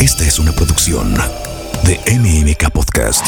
Esta 0.00 0.24
es 0.24 0.38
una 0.38 0.52
producción 0.52 1.14
de 1.84 2.00
MMK 2.18 2.70
Podcast. 2.70 3.26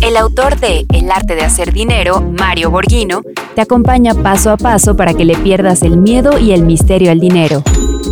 El 0.00 0.16
autor 0.16 0.58
de 0.58 0.86
El 0.92 1.08
arte 1.08 1.36
de 1.36 1.42
hacer 1.42 1.72
dinero, 1.72 2.20
Mario 2.20 2.72
Borghino, 2.72 3.22
te 3.54 3.60
acompaña 3.60 4.12
paso 4.12 4.50
a 4.50 4.56
paso 4.56 4.96
para 4.96 5.14
que 5.14 5.24
le 5.24 5.36
pierdas 5.36 5.82
el 5.82 5.98
miedo 5.98 6.36
y 6.36 6.50
el 6.50 6.64
misterio 6.64 7.12
al 7.12 7.20
dinero. 7.20 7.62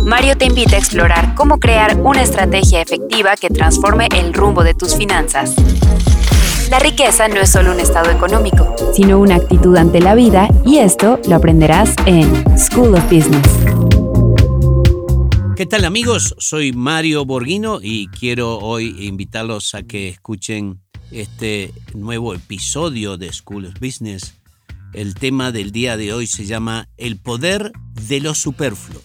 Mario 0.05 0.37
te 0.37 0.45
invita 0.45 0.77
a 0.77 0.79
explorar 0.79 1.35
cómo 1.35 1.59
crear 1.59 1.99
una 1.99 2.21
estrategia 2.21 2.81
efectiva 2.81 3.35
que 3.35 3.49
transforme 3.49 4.07
el 4.15 4.33
rumbo 4.33 4.63
de 4.63 4.73
tus 4.73 4.95
finanzas. 4.95 5.55
La 6.69 6.79
riqueza 6.79 7.27
no 7.27 7.41
es 7.41 7.49
solo 7.49 7.73
un 7.73 7.81
estado 7.81 8.11
económico, 8.11 8.73
sino 8.93 9.19
una 9.19 9.35
actitud 9.35 9.75
ante 9.75 9.99
la 9.99 10.15
vida 10.15 10.47
y 10.65 10.77
esto 10.77 11.19
lo 11.27 11.35
aprenderás 11.35 11.93
en 12.05 12.45
School 12.57 12.95
of 12.95 13.03
Business. 13.11 13.98
¿Qué 15.59 15.65
tal 15.65 15.83
amigos? 15.83 16.35
Soy 16.37 16.71
Mario 16.71 17.25
Borghino 17.25 17.79
y 17.83 18.07
quiero 18.07 18.59
hoy 18.59 18.95
invitarlos 19.05 19.75
a 19.75 19.83
que 19.83 20.07
escuchen 20.07 20.79
este 21.11 21.73
nuevo 21.93 22.33
episodio 22.33 23.17
de 23.17 23.33
School 23.33 23.65
of 23.65 23.73
Business. 23.81 24.35
El 24.93 25.15
tema 25.15 25.51
del 25.51 25.73
día 25.73 25.97
de 25.97 26.13
hoy 26.13 26.27
se 26.27 26.45
llama 26.45 26.87
El 26.95 27.17
poder 27.17 27.73
de 28.07 28.21
lo 28.21 28.35
superfluo. 28.35 29.01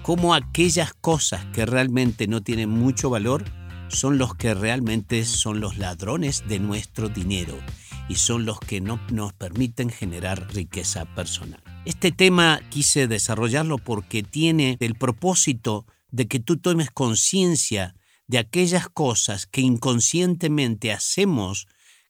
Cómo 0.00 0.34
aquellas 0.34 0.94
cosas 0.94 1.44
que 1.52 1.66
realmente 1.66 2.26
no 2.26 2.42
tienen 2.42 2.70
mucho 2.70 3.10
valor 3.10 3.44
son 3.88 4.16
los 4.16 4.34
que 4.34 4.54
realmente 4.54 5.26
son 5.26 5.60
los 5.60 5.76
ladrones 5.76 6.42
de 6.48 6.58
nuestro 6.58 7.10
dinero 7.10 7.58
y 8.08 8.14
son 8.14 8.46
los 8.46 8.58
que 8.60 8.80
no 8.80 8.98
nos 9.10 9.34
permiten 9.34 9.90
generar 9.90 10.54
riqueza 10.54 11.04
personal. 11.14 11.61
Este 11.84 12.12
tema 12.12 12.60
quise 12.68 13.08
desarrollarlo 13.08 13.76
porque 13.76 14.22
tiene 14.22 14.76
el 14.78 14.94
propósito 14.94 15.84
de 16.12 16.28
que 16.28 16.38
tú 16.38 16.56
tomes 16.58 16.92
conciencia 16.92 17.96
de 18.28 18.38
aquellas 18.38 18.88
cosas 18.88 19.46
que 19.46 19.62
inconscientemente 19.62 20.92
hacemos 20.92 21.66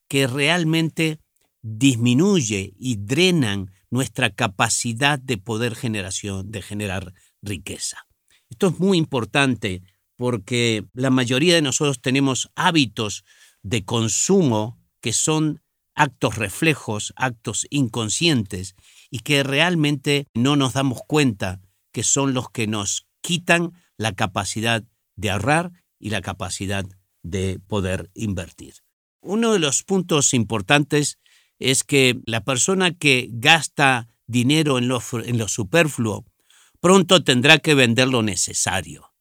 que 0.08 0.26
realmente 0.26 1.20
disminuye 1.62 2.74
y 2.78 2.96
drenan 2.96 3.70
nuestra 3.90 4.28
capacidad 4.28 5.18
de 5.18 5.38
poder 5.38 5.74
generación, 5.74 6.50
de 6.50 6.60
generar 6.60 7.14
riqueza. 7.40 8.06
Esto 8.50 8.68
es 8.68 8.78
muy 8.78 8.98
importante 8.98 9.82
porque 10.16 10.84
la 10.92 11.08
mayoría 11.08 11.54
de 11.54 11.62
nosotros 11.62 12.02
tenemos 12.02 12.50
hábitos 12.56 13.24
de 13.62 13.86
consumo 13.86 14.78
que 15.00 15.14
son 15.14 15.62
actos 15.94 16.36
reflejos, 16.36 17.14
actos 17.16 17.66
inconscientes 17.70 18.74
y 19.12 19.18
que 19.18 19.42
realmente 19.42 20.26
no 20.32 20.56
nos 20.56 20.72
damos 20.72 21.02
cuenta 21.06 21.60
que 21.92 22.02
son 22.02 22.32
los 22.32 22.48
que 22.48 22.66
nos 22.66 23.06
quitan 23.20 23.74
la 23.98 24.14
capacidad 24.14 24.84
de 25.16 25.30
ahorrar 25.30 25.70
y 26.00 26.08
la 26.08 26.22
capacidad 26.22 26.86
de 27.22 27.60
poder 27.68 28.10
invertir. 28.14 28.76
Uno 29.20 29.52
de 29.52 29.58
los 29.58 29.82
puntos 29.82 30.32
importantes 30.32 31.18
es 31.58 31.84
que 31.84 32.20
la 32.24 32.42
persona 32.42 32.94
que 32.94 33.28
gasta 33.30 34.08
dinero 34.26 34.78
en 34.78 34.88
lo, 34.88 35.02
en 35.12 35.36
lo 35.36 35.46
superfluo 35.46 36.24
pronto 36.80 37.22
tendrá 37.22 37.58
que 37.58 37.74
vender 37.74 38.08
lo 38.08 38.22
necesario. 38.22 39.11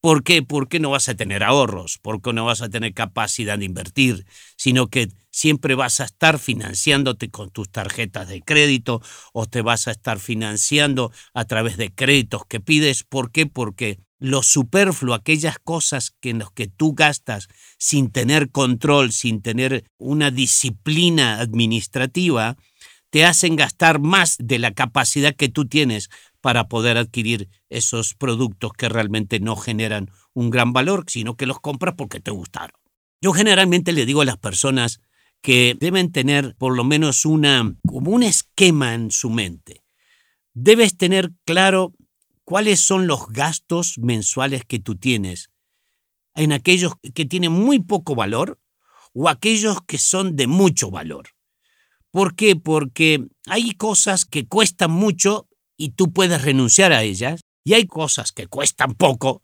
¿Por 0.00 0.24
qué? 0.24 0.42
Porque 0.42 0.80
no 0.80 0.90
vas 0.90 1.10
a 1.10 1.14
tener 1.14 1.42
ahorros, 1.42 1.98
porque 2.00 2.32
no 2.32 2.46
vas 2.46 2.62
a 2.62 2.70
tener 2.70 2.94
capacidad 2.94 3.58
de 3.58 3.66
invertir, 3.66 4.24
sino 4.56 4.88
que 4.88 5.08
siempre 5.30 5.74
vas 5.74 6.00
a 6.00 6.04
estar 6.04 6.38
financiándote 6.38 7.30
con 7.30 7.50
tus 7.50 7.68
tarjetas 7.70 8.28
de 8.28 8.40
crédito 8.40 9.02
o 9.34 9.44
te 9.44 9.60
vas 9.60 9.88
a 9.88 9.90
estar 9.90 10.18
financiando 10.18 11.12
a 11.34 11.44
través 11.44 11.76
de 11.76 11.92
créditos 11.92 12.46
que 12.46 12.60
pides. 12.60 13.04
¿Por 13.04 13.30
qué? 13.30 13.44
Porque 13.44 13.98
lo 14.18 14.42
superfluo, 14.42 15.14
aquellas 15.14 15.58
cosas 15.58 16.12
que 16.20 16.30
en 16.30 16.38
las 16.38 16.50
que 16.50 16.66
tú 16.66 16.94
gastas 16.94 17.48
sin 17.78 18.10
tener 18.10 18.50
control, 18.50 19.12
sin 19.12 19.42
tener 19.42 19.84
una 19.98 20.30
disciplina 20.30 21.40
administrativa, 21.40 22.56
te 23.10 23.24
hacen 23.24 23.56
gastar 23.56 23.98
más 23.98 24.36
de 24.38 24.58
la 24.58 24.72
capacidad 24.72 25.34
que 25.34 25.48
tú 25.48 25.66
tienes 25.66 26.10
para 26.40 26.68
poder 26.68 26.96
adquirir 26.96 27.48
esos 27.68 28.14
productos 28.14 28.72
que 28.72 28.88
realmente 28.88 29.40
no 29.40 29.56
generan 29.56 30.10
un 30.32 30.50
gran 30.50 30.72
valor, 30.72 31.04
sino 31.08 31.36
que 31.36 31.46
los 31.46 31.60
compras 31.60 31.94
porque 31.96 32.20
te 32.20 32.30
gustaron. 32.30 32.78
Yo 33.20 33.32
generalmente 33.32 33.92
le 33.92 34.06
digo 34.06 34.22
a 34.22 34.24
las 34.24 34.38
personas 34.38 35.00
que 35.42 35.76
deben 35.78 36.12
tener 36.12 36.54
por 36.56 36.76
lo 36.76 36.84
menos 36.84 37.24
una, 37.24 37.74
como 37.86 38.10
un 38.10 38.22
esquema 38.22 38.94
en 38.94 39.10
su 39.10 39.30
mente. 39.30 39.82
Debes 40.54 40.96
tener 40.96 41.32
claro 41.44 41.94
cuáles 42.44 42.80
son 42.80 43.06
los 43.06 43.28
gastos 43.28 43.98
mensuales 43.98 44.64
que 44.64 44.78
tú 44.78 44.96
tienes 44.96 45.50
en 46.34 46.52
aquellos 46.52 46.94
que 47.14 47.24
tienen 47.24 47.52
muy 47.52 47.80
poco 47.80 48.14
valor 48.14 48.58
o 49.12 49.28
aquellos 49.28 49.78
que 49.86 49.98
son 49.98 50.36
de 50.36 50.46
mucho 50.46 50.90
valor. 50.90 51.30
¿Por 52.10 52.34
qué? 52.34 52.56
Porque 52.56 53.26
hay 53.46 53.72
cosas 53.72 54.24
que 54.24 54.46
cuestan 54.46 54.90
mucho 54.90 55.48
y 55.80 55.92
tú 55.92 56.12
puedes 56.12 56.42
renunciar 56.42 56.92
a 56.92 57.02
ellas, 57.02 57.40
y 57.64 57.72
hay 57.72 57.86
cosas 57.86 58.32
que 58.32 58.46
cuestan 58.46 58.94
poco, 58.94 59.40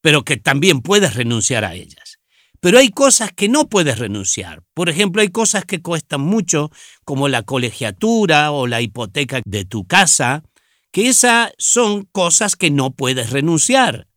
pero 0.00 0.24
que 0.24 0.38
también 0.38 0.80
puedes 0.80 1.14
renunciar 1.14 1.66
a 1.66 1.74
ellas. 1.74 2.18
Pero 2.60 2.78
hay 2.78 2.88
cosas 2.88 3.30
que 3.32 3.50
no 3.50 3.68
puedes 3.68 3.98
renunciar. 3.98 4.62
Por 4.72 4.88
ejemplo, 4.88 5.20
hay 5.20 5.28
cosas 5.28 5.66
que 5.66 5.82
cuestan 5.82 6.22
mucho, 6.22 6.70
como 7.04 7.28
la 7.28 7.42
colegiatura 7.42 8.52
o 8.52 8.66
la 8.66 8.80
hipoteca 8.80 9.42
de 9.44 9.66
tu 9.66 9.86
casa, 9.86 10.44
que 10.92 11.08
esas 11.08 11.52
son 11.58 12.08
cosas 12.10 12.56
que 12.56 12.70
no 12.70 12.92
puedes 12.92 13.28
renunciar. 13.28 14.08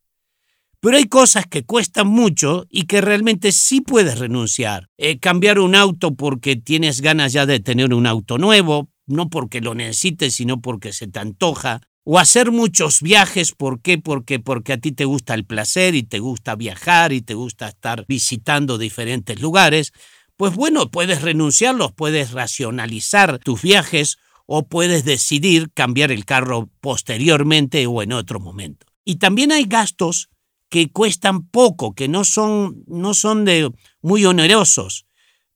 Pero 0.79 0.95
hay 0.95 1.09
cosas 1.09 1.45
que 1.45 1.65
cuestan 1.65 2.07
mucho 2.07 2.67
y 2.69 2.83
que 2.83 3.01
realmente 3.01 3.51
sí 3.51 3.81
puedes 3.81 4.17
renunciar. 4.17 4.87
Eh, 4.97 5.19
cambiar 5.19 5.59
un 5.59 5.75
auto 5.75 6.15
porque 6.15 6.55
tienes 6.55 7.01
ganas 7.01 7.33
ya 7.33 7.45
de 7.45 7.59
tener 7.59 7.93
un 7.93 8.07
auto 8.07 8.37
nuevo, 8.37 8.89
no 9.09 9.29
porque 9.29 9.61
lo 9.61 9.75
necesites, 9.75 10.35
sino 10.35 10.61
porque 10.61 10.93
se 10.93 11.07
te 11.07 11.19
antoja. 11.19 11.81
O 12.03 12.17
hacer 12.17 12.51
muchos 12.51 13.01
viajes, 13.01 13.51
¿por 13.51 13.81
qué? 13.81 13.97
Porque, 13.97 14.39
porque 14.39 14.73
a 14.73 14.77
ti 14.77 14.91
te 14.91 15.05
gusta 15.05 15.33
el 15.33 15.45
placer 15.45 15.95
y 15.95 16.03
te 16.03 16.19
gusta 16.19 16.55
viajar 16.55 17.11
y 17.11 17.21
te 17.21 17.33
gusta 17.33 17.67
estar 17.67 18.05
visitando 18.07 18.77
diferentes 18.77 19.39
lugares. 19.41 19.91
Pues 20.37 20.55
bueno, 20.55 20.89
puedes 20.89 21.21
renunciarlos, 21.21 21.91
puedes 21.91 22.31
racionalizar 22.31 23.39
tus 23.39 23.61
viajes 23.61 24.17
o 24.45 24.67
puedes 24.67 25.05
decidir 25.05 25.71
cambiar 25.73 26.11
el 26.11 26.25
carro 26.25 26.69
posteriormente 26.79 27.85
o 27.85 28.01
en 28.01 28.13
otro 28.13 28.39
momento. 28.39 28.87
Y 29.03 29.17
también 29.17 29.51
hay 29.51 29.65
gastos 29.65 30.29
que 30.69 30.91
cuestan 30.91 31.47
poco, 31.47 31.93
que 31.93 32.07
no 32.07 32.23
son, 32.23 32.83
no 32.87 33.13
son 33.13 33.43
de 33.43 33.71
muy 34.01 34.25
onerosos 34.25 35.05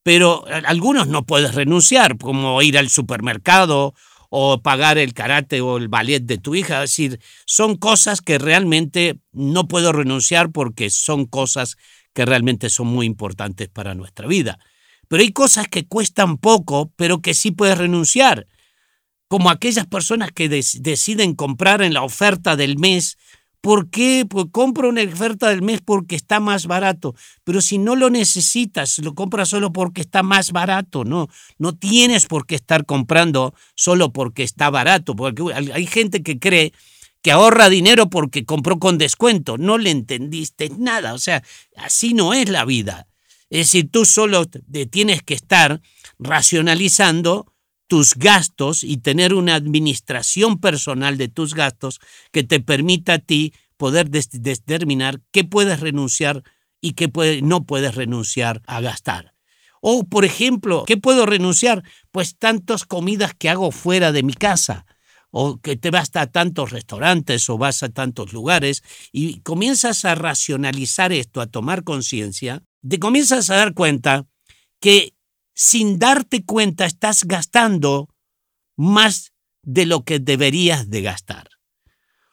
pero 0.04 0.46
algunos 0.66 1.08
no 1.08 1.26
puedes 1.26 1.56
renunciar, 1.56 2.18
como 2.18 2.62
ir 2.62 2.78
al 2.78 2.90
supermercado 2.90 3.94
o 4.30 4.62
pagar 4.62 4.98
el 4.98 5.14
karate 5.14 5.62
o 5.62 5.78
el 5.78 5.88
ballet 5.88 6.22
de 6.22 6.38
tu 6.38 6.56
hija. 6.56 6.84
Es 6.84 6.92
decir, 6.92 7.20
son 7.46 7.78
cosas 7.78 8.22
que 8.22 8.38
realmente 8.38 9.20
no 9.32 9.68
puedo 9.68 9.92
renunciar 9.94 10.52
porque 10.52 10.90
son 10.90 11.26
cosas 11.26 11.78
que 12.14 12.26
realmente 12.26 12.70
son 12.70 12.88
muy 12.88 13.06
importantes 13.06 13.70
para 13.70 13.96
nuestra 13.96 14.28
vida. 14.28 14.60
Pero 15.08 15.22
hay 15.22 15.32
cosas 15.32 15.68
que 15.68 15.88
cuestan 15.88 16.38
poco, 16.38 16.92
pero 16.96 17.22
que 17.22 17.34
sí 17.34 17.52
puedes 17.52 17.78
renunciar, 17.78 18.48
como 19.28 19.50
aquellas 19.50 19.88
personas 19.88 20.32
que 20.32 20.50
deciden 20.50 21.34
comprar 21.34 21.82
en 21.82 21.94
la 21.94 22.04
oferta 22.04 22.56
del 22.56 22.78
mes 22.78 23.18
¿Por 23.64 23.90
qué? 23.90 24.26
Pues 24.30 24.48
compro 24.52 24.90
una 24.90 25.04
oferta 25.04 25.48
del 25.48 25.62
mes 25.62 25.80
porque 25.80 26.18
está 26.18 26.42
más 26.42 26.68
barato. 26.68 27.16
Pero 27.46 27.62
si 27.62 27.78
no 27.78 27.96
lo 27.96 28.10
necesitas, 28.10 28.98
lo 29.00 29.16
compras 29.16 29.48
solo 29.48 29.72
porque 29.72 30.02
está 30.02 30.22
más 30.22 30.52
barato. 30.52 31.06
No, 31.06 31.30
no 31.60 31.74
tienes 31.74 32.26
por 32.26 32.46
qué 32.46 32.56
estar 32.56 32.86
comprando 32.86 33.56
solo 33.74 34.12
porque 34.12 34.44
está 34.44 34.70
barato. 34.70 35.16
Porque 35.16 35.44
hay 35.54 35.88
gente 35.88 36.24
que 36.24 36.40
cree 36.40 36.74
que 37.22 37.32
ahorra 37.32 37.70
dinero 37.70 38.10
porque 38.10 38.44
compró 38.44 38.80
con 38.80 38.98
descuento. 38.98 39.58
No 39.58 39.78
le 39.78 39.92
entendiste 39.92 40.70
nada. 40.78 41.14
O 41.14 41.18
sea, 41.18 41.42
así 41.78 42.14
no 42.14 42.34
es 42.34 42.50
la 42.50 42.66
vida. 42.66 43.08
Es 43.50 43.68
decir, 43.68 43.90
tú 43.90 44.04
solo 44.04 44.46
tienes 44.92 45.24
que 45.24 45.36
estar 45.36 45.82
racionalizando 46.20 47.53
tus 47.94 48.16
gastos 48.16 48.84
y 48.84 48.98
tener 48.98 49.36
una 49.36 49.54
administración 49.54 50.60
personal 50.60 51.16
de 51.16 51.28
tus 51.28 51.54
gastos 51.54 52.00
que 52.32 52.42
te 52.42 52.60
permita 52.60 53.14
a 53.14 53.20
ti 53.20 53.54
poder 53.78 54.10
determinar 54.10 55.22
qué 55.32 55.44
puedes 55.44 55.80
renunciar 55.80 56.42
y 56.82 56.94
qué 56.94 57.12
no 57.44 57.66
puedes 57.68 57.94
renunciar 57.94 58.64
a 58.66 58.82
gastar. 58.82 59.36
O, 59.80 60.06
por 60.06 60.26
ejemplo, 60.26 60.86
¿qué 60.88 60.98
puedo 60.98 61.28
renunciar? 61.28 61.84
Pues 62.12 62.36
tantas 62.36 62.84
comidas 62.84 63.36
que 63.36 63.48
hago 63.48 63.70
fuera 63.72 64.12
de 64.12 64.24
mi 64.24 64.34
casa 64.34 64.88
o 65.30 65.60
que 65.60 65.76
te 65.76 65.92
vas 65.92 66.10
a 66.16 66.26
tantos 66.26 66.72
restaurantes 66.72 67.48
o 67.48 67.60
vas 67.60 67.84
a 67.84 67.90
tantos 67.90 68.34
lugares 68.34 68.82
y 69.12 69.42
comienzas 69.42 70.04
a 70.04 70.16
racionalizar 70.16 71.14
esto, 71.14 71.42
a 71.42 71.46
tomar 71.46 71.84
conciencia, 71.84 72.64
te 72.90 72.98
comienzas 72.98 73.52
a 73.52 73.58
dar 73.58 73.76
cuenta 73.76 74.26
que 74.80 75.14
sin 75.54 76.00
darte 76.00 76.44
cuenta 76.44 76.86
estás 76.86 77.26
gastando 77.26 78.10
más 78.76 79.34
de 79.62 79.86
lo 79.86 80.04
que 80.04 80.20
deberías 80.20 80.90
de 80.90 81.02
gastar. 81.02 81.50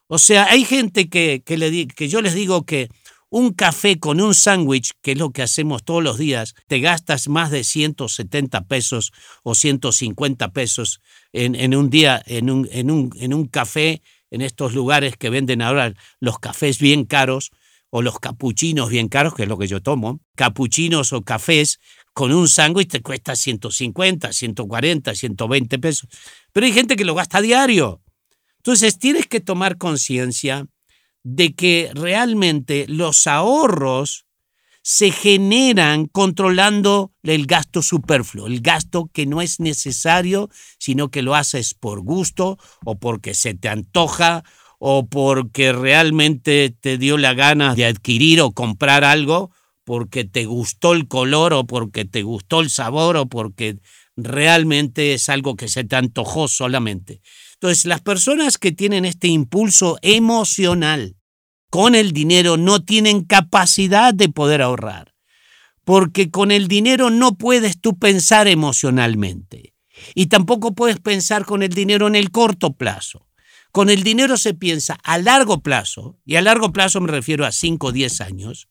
O 0.06 0.18
sea, 0.18 0.46
hay 0.50 0.64
gente 0.64 1.08
que, 1.08 1.42
que, 1.44 1.56
le, 1.56 1.86
que 1.86 2.08
yo 2.08 2.20
les 2.20 2.34
digo 2.34 2.64
que 2.64 2.88
un 3.30 3.52
café 3.52 4.00
con 4.00 4.20
un 4.20 4.34
sándwich, 4.34 4.90
que 5.02 5.12
es 5.12 5.18
lo 5.18 5.30
que 5.30 5.42
hacemos 5.42 5.84
todos 5.84 6.02
los 6.02 6.18
días, 6.18 6.54
te 6.66 6.80
gastas 6.80 7.28
más 7.28 7.52
de 7.52 7.62
170 7.62 8.66
pesos 8.66 9.12
o 9.44 9.54
150 9.54 10.52
pesos 10.52 11.00
en, 11.32 11.74
un 11.76 11.90
día 11.90 12.20
en 12.26 12.50
un, 12.50 12.68
en, 12.72 12.90
un, 12.90 13.10
en 13.16 13.32
un 13.32 13.46
café, 13.46 14.02
en 14.32 14.40
estos 14.40 14.74
lugares 14.74 15.16
que 15.16 15.30
venden 15.30 15.62
ahora 15.62 15.94
los 16.18 16.40
cafés 16.40 16.80
bien 16.80 17.04
caros 17.04 17.50
o 17.88 18.02
los 18.02 18.18
capuchinos 18.18 18.88
bien 18.88 19.08
caros, 19.08 19.34
que 19.34 19.44
es 19.44 19.48
lo 19.48 19.58
que 19.58 19.66
yo 19.66 19.80
tomo, 19.80 20.20
capuchinos 20.36 21.12
o 21.12 21.22
cafés 21.22 21.78
con 22.12 22.32
un 22.32 22.48
sándwich 22.48 22.90
te 22.90 23.02
cuesta 23.02 23.36
150, 23.36 24.32
140, 24.32 25.14
120 25.14 25.78
pesos. 25.78 26.08
Pero 26.52 26.66
hay 26.66 26.72
gente 26.72 26.96
que 26.96 27.04
lo 27.04 27.14
gasta 27.14 27.40
diario. 27.40 28.02
Entonces 28.58 28.98
tienes 28.98 29.26
que 29.26 29.40
tomar 29.40 29.78
conciencia 29.78 30.66
de 31.22 31.54
que 31.54 31.90
realmente 31.94 32.86
los 32.88 33.26
ahorros 33.26 34.26
se 34.82 35.10
generan 35.10 36.06
controlando 36.06 37.12
el 37.22 37.46
gasto 37.46 37.82
superfluo, 37.82 38.46
el 38.46 38.60
gasto 38.60 39.10
que 39.12 39.26
no 39.26 39.42
es 39.42 39.60
necesario, 39.60 40.48
sino 40.78 41.10
que 41.10 41.22
lo 41.22 41.34
haces 41.34 41.74
por 41.74 42.00
gusto 42.00 42.58
o 42.84 42.98
porque 42.98 43.34
se 43.34 43.54
te 43.54 43.68
antoja 43.68 44.42
o 44.78 45.06
porque 45.06 45.72
realmente 45.72 46.74
te 46.80 46.96
dio 46.96 47.18
la 47.18 47.34
gana 47.34 47.74
de 47.74 47.84
adquirir 47.84 48.40
o 48.40 48.52
comprar 48.52 49.04
algo, 49.04 49.50
porque 49.84 50.24
te 50.24 50.44
gustó 50.44 50.92
el 50.92 51.08
color 51.08 51.52
o 51.52 51.66
porque 51.66 52.04
te 52.04 52.22
gustó 52.22 52.60
el 52.60 52.70
sabor 52.70 53.16
o 53.16 53.26
porque 53.26 53.78
realmente 54.16 55.14
es 55.14 55.28
algo 55.28 55.56
que 55.56 55.68
se 55.68 55.84
te 55.84 55.96
antojó 55.96 56.48
solamente. 56.48 57.20
Entonces, 57.54 57.84
las 57.84 58.00
personas 58.00 58.58
que 58.58 58.72
tienen 58.72 59.04
este 59.04 59.28
impulso 59.28 59.98
emocional 60.02 61.16
con 61.70 61.94
el 61.94 62.12
dinero 62.12 62.56
no 62.56 62.82
tienen 62.84 63.24
capacidad 63.24 64.12
de 64.12 64.28
poder 64.28 64.62
ahorrar, 64.62 65.14
porque 65.84 66.30
con 66.30 66.50
el 66.50 66.68
dinero 66.68 67.10
no 67.10 67.36
puedes 67.36 67.80
tú 67.80 67.98
pensar 67.98 68.48
emocionalmente 68.48 69.74
y 70.14 70.26
tampoco 70.26 70.74
puedes 70.74 70.98
pensar 70.98 71.44
con 71.44 71.62
el 71.62 71.70
dinero 71.70 72.06
en 72.06 72.16
el 72.16 72.30
corto 72.30 72.72
plazo. 72.72 73.26
Con 73.72 73.88
el 73.88 74.02
dinero 74.02 74.36
se 74.36 74.54
piensa 74.54 74.98
a 75.04 75.18
largo 75.18 75.62
plazo, 75.62 76.18
y 76.24 76.36
a 76.36 76.42
largo 76.42 76.72
plazo 76.72 77.00
me 77.00 77.08
refiero 77.08 77.46
a 77.46 77.52
5 77.52 77.88
o 77.88 77.92
10 77.92 78.20
años, 78.20 78.68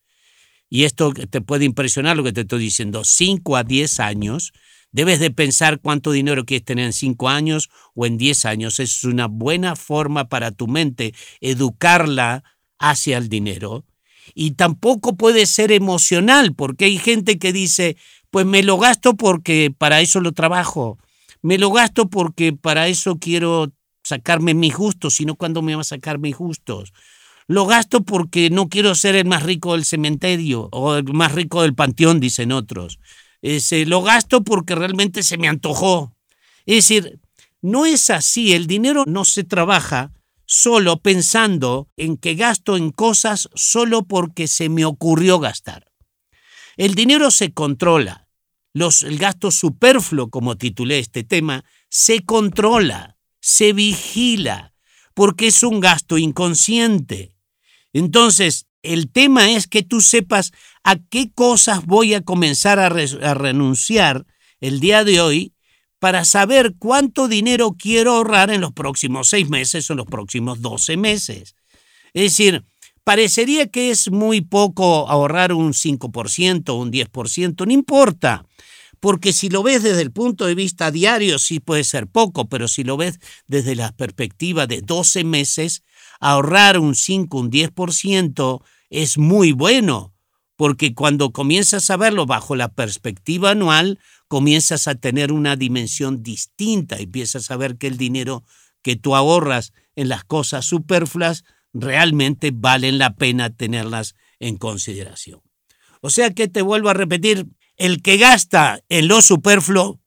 y 0.69 0.83
esto 0.83 1.12
te 1.13 1.42
puede 1.42 1.66
impresionar 1.66 2.16
lo 2.16 2.24
que 2.24 2.33
te 2.33 2.42
estoy 2.42 2.60
diciendo, 2.60 3.04
5 3.04 3.57
a 3.57 3.63
10 3.63 4.00
años, 4.00 4.54
debes 4.92 5.19
de 5.19 5.31
pensar 5.31 5.80
cuánto 5.81 6.12
dinero 6.12 6.45
quieres 6.45 6.66
tener 6.66 6.86
en 6.86 6.94
5 6.94 7.30
años 7.30 7.69
o 7.95 8.06
en 8.06 8.18
10 8.18 8.45
años. 8.45 8.80
Es 8.80 9.04
una 9.04 9.27
buena 9.27 9.75
forma 9.75 10.30
para 10.30 10.51
tu 10.51 10.68
mente 10.68 11.13
educarla 11.42 12.44
hacia 12.77 13.18
el 13.18 13.30
dinero. 13.30 13.86
Y 14.36 14.51
tampoco 14.51 15.16
puede 15.16 15.48
ser 15.48 15.71
emocional, 15.71 16.54
porque 16.54 16.86
hay 16.86 17.00
gente 17.00 17.39
que 17.39 17.51
dice, 17.51 17.98
pues 18.30 18.45
me 18.45 18.62
lo 18.62 18.77
gasto 18.77 19.16
porque 19.16 19.74
para 19.75 20.01
eso 20.01 20.21
lo 20.21 20.33
trabajo, 20.33 21.00
me 21.42 21.57
lo 21.57 21.71
gasto 21.71 22.10
porque 22.10 22.54
para 22.54 22.88
eso 22.88 23.18
quiero 23.18 23.71
sacarme 24.04 24.54
mis 24.54 24.75
gustos, 24.75 25.16
sino 25.16 25.36
cuando 25.36 25.63
me 25.63 25.75
va 25.75 25.81
a 25.81 25.86
sacar 25.86 26.19
mis 26.19 26.38
gustos. 26.38 26.94
Lo 27.49 27.65
gasto 27.65 28.03
porque 28.03 28.51
no 28.51 28.69
quiero 28.69 28.93
ser 28.93 29.15
el 29.15 29.25
más 29.25 29.41
rico 29.41 29.73
del 29.73 29.83
cementerio 29.83 30.69
o 30.71 30.93
el 30.93 31.05
más 31.05 31.31
rico 31.31 31.63
del 31.63 31.73
panteón, 31.73 32.19
dicen 32.19 32.51
otros. 32.51 32.99
Lo 33.87 34.03
gasto 34.03 34.43
porque 34.43 34.75
realmente 34.75 35.23
se 35.23 35.39
me 35.39 35.47
antojó. 35.47 36.13
Es 36.67 36.87
decir, 36.87 37.19
no 37.59 37.87
es 37.87 38.11
así, 38.11 38.53
el 38.53 38.67
dinero 38.67 39.03
no 39.07 39.25
se 39.25 39.43
trabaja 39.43 40.11
solo 40.45 40.97
pensando 40.97 41.89
en 41.97 42.17
que 42.17 42.35
gasto 42.35 42.77
en 42.77 42.91
cosas 42.91 43.49
solo 43.55 44.03
porque 44.03 44.47
se 44.47 44.69
me 44.69 44.85
ocurrió 44.85 45.39
gastar. 45.39 45.91
El 46.77 46.93
dinero 46.93 47.31
se 47.31 47.51
controla. 47.51 48.27
El 48.75 49.17
gasto 49.17 49.49
superfluo, 49.49 50.29
como 50.29 50.55
titulé 50.55 50.99
este 50.99 51.23
tema, 51.23 51.65
se 51.89 52.23
controla, 52.23 53.17
se 53.41 53.73
vigila, 53.73 54.75
porque 55.15 55.47
es 55.47 55.63
un 55.63 55.79
gasto 55.79 56.19
inconsciente. 56.19 57.33
Entonces, 57.94 58.68
el 58.83 59.12
tema 59.12 59.51
es 59.51 59.68
que 59.68 59.83
tú 59.83 60.01
sepas 60.01 60.51
a 60.83 60.97
qué 60.97 61.31
cosas 61.33 61.86
voy 61.86 62.13
a 62.13 62.21
comenzar 62.21 62.80
a, 62.80 62.89
renunciar 62.89 64.25
el 64.62 64.80
día 64.80 65.03
de 65.03 65.21
hoy 65.21 65.53
para 66.00 66.24
saber 66.24 66.75
cuánto 66.80 67.27
dinero 67.27 67.75
quiero 67.77 68.13
ahorrar 68.13 68.51
en 68.51 68.62
los 68.62 68.71
próximos 68.71 69.30
seis 69.30 69.50
meses 69.50 69.89
o 69.89 69.94
en 69.94 69.97
los 69.97 70.07
próximos 70.07 70.62
doce 70.62 70.95
meses. 70.95 71.56
Es 72.13 72.24
decir, 72.24 72.63
parecería 73.03 73.68
que 73.68 73.92
es 73.92 74.09
muy 74.09 74.42
poco 74.42 75.09
ahorrar 75.09 75.51
un 75.51 75.74
5% 75.74 76.69
o 76.69 76.75
un 76.75 76.92
10%, 76.92 77.65
no 77.65 77.74
importa, 77.74 78.45
porque 79.01 79.33
si 79.33 79.50
lo 79.50 79.63
ves 79.63 79.83
desde 79.83 80.01
el 80.01 80.12
punto 80.12 80.45
de 80.45 80.56
vista 80.56 80.92
diario 80.92 81.39
sí 81.39 81.59
puede 81.59 81.83
ser 81.83 82.07
poco, 82.07 82.47
pero 82.47 82.68
si 82.68 82.83
lo 82.83 82.97
ves 82.97 83.19
desde 83.47 83.75
la 83.75 83.92
perspectiva 83.92 84.68
de 84.68 84.81
12 84.81 85.24
meses, 85.24 85.83
ahorrar 86.19 86.80
un 86.80 86.95
5, 86.95 87.38
un 87.38 87.51
10% 87.51 88.62
es 88.89 89.18
muy 89.18 89.51
bueno, 89.51 90.13
porque 90.56 90.94
cuando 90.94 91.31
comienzas 91.31 91.89
a 91.89 91.98
verlo 91.98 92.25
bajo 92.25 92.56
la 92.56 92.74
perspectiva 92.74 93.51
anual, 93.51 94.00
comienzas 94.27 94.88
a 94.88 94.95
tener 94.95 95.31
una 95.31 95.56
dimensión 95.56 96.21
distinta 96.21 96.98
empiezas 96.98 97.50
a 97.50 97.57
ver 97.57 97.77
que 97.77 97.88
el 97.88 97.98
dinero 97.98 98.44
que 98.81 98.95
tú 98.95 99.16
ahorras 99.16 99.74
en 99.95 100.10
las 100.10 100.24
cosas 100.24 100.66
superfluas 100.66 101.44
realmente 101.74 102.51
valen 102.54 102.98
la 102.98 103.16
pena 103.16 103.50
tenerlas 103.50 104.16
en 104.39 104.57
consideración. 104.57 105.42
O 106.01 106.10
sea 106.10 106.33
que 106.33 106.48
te 106.48 106.62
vuelvo 106.62 106.89
a 106.89 106.94
repetir, 106.94 107.48
el 107.75 108.01
que 108.01 108.18
gasta 108.18 108.81
en 108.89 109.07
lo 109.07 109.21
superfluo 109.21 110.00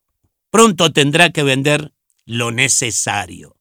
pronto 0.51 0.93
tendrá 0.93 1.31
que 1.31 1.43
vender 1.43 1.93
lo 2.25 2.51
necesario. 2.51 3.57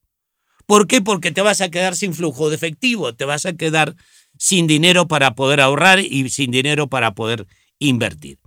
¿Por 0.66 0.86
qué? 0.86 1.00
Porque 1.00 1.32
te 1.32 1.42
vas 1.42 1.60
a 1.60 1.70
quedar 1.70 1.96
sin 1.96 2.14
flujo 2.14 2.48
de 2.48 2.56
efectivo, 2.56 3.14
te 3.14 3.24
vas 3.24 3.46
a 3.46 3.54
quedar 3.54 3.96
sin 4.38 4.66
dinero 4.66 5.08
para 5.08 5.34
poder 5.34 5.60
ahorrar 5.60 6.00
y 6.00 6.28
sin 6.30 6.50
dinero 6.50 6.88
para 6.88 7.14
poder 7.14 7.46
invertir. 7.78 8.38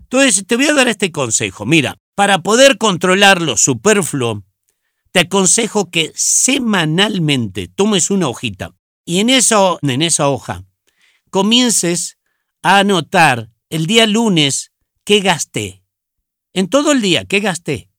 Entonces, 0.00 0.44
te 0.46 0.56
voy 0.56 0.66
a 0.66 0.74
dar 0.74 0.88
este 0.88 1.12
consejo. 1.12 1.66
Mira, 1.66 1.98
para 2.14 2.38
poder 2.42 2.78
controlar 2.78 3.42
lo 3.42 3.56
superfluo, 3.56 4.42
te 5.12 5.20
aconsejo 5.20 5.90
que 5.90 6.12
semanalmente 6.14 7.68
tomes 7.68 8.10
una 8.10 8.28
hojita 8.28 8.74
y 9.04 9.20
en 9.20 9.30
esa, 9.30 9.78
en 9.82 10.02
esa 10.02 10.28
hoja 10.28 10.64
comiences 11.30 12.18
a 12.62 12.78
anotar 12.78 13.50
el 13.70 13.86
día 13.86 14.06
lunes 14.06 14.72
qué 15.04 15.20
gasté. 15.20 15.82
En 16.52 16.68
todo 16.68 16.92
el 16.92 17.00
día, 17.00 17.24
qué 17.24 17.40
gasté. 17.40 17.90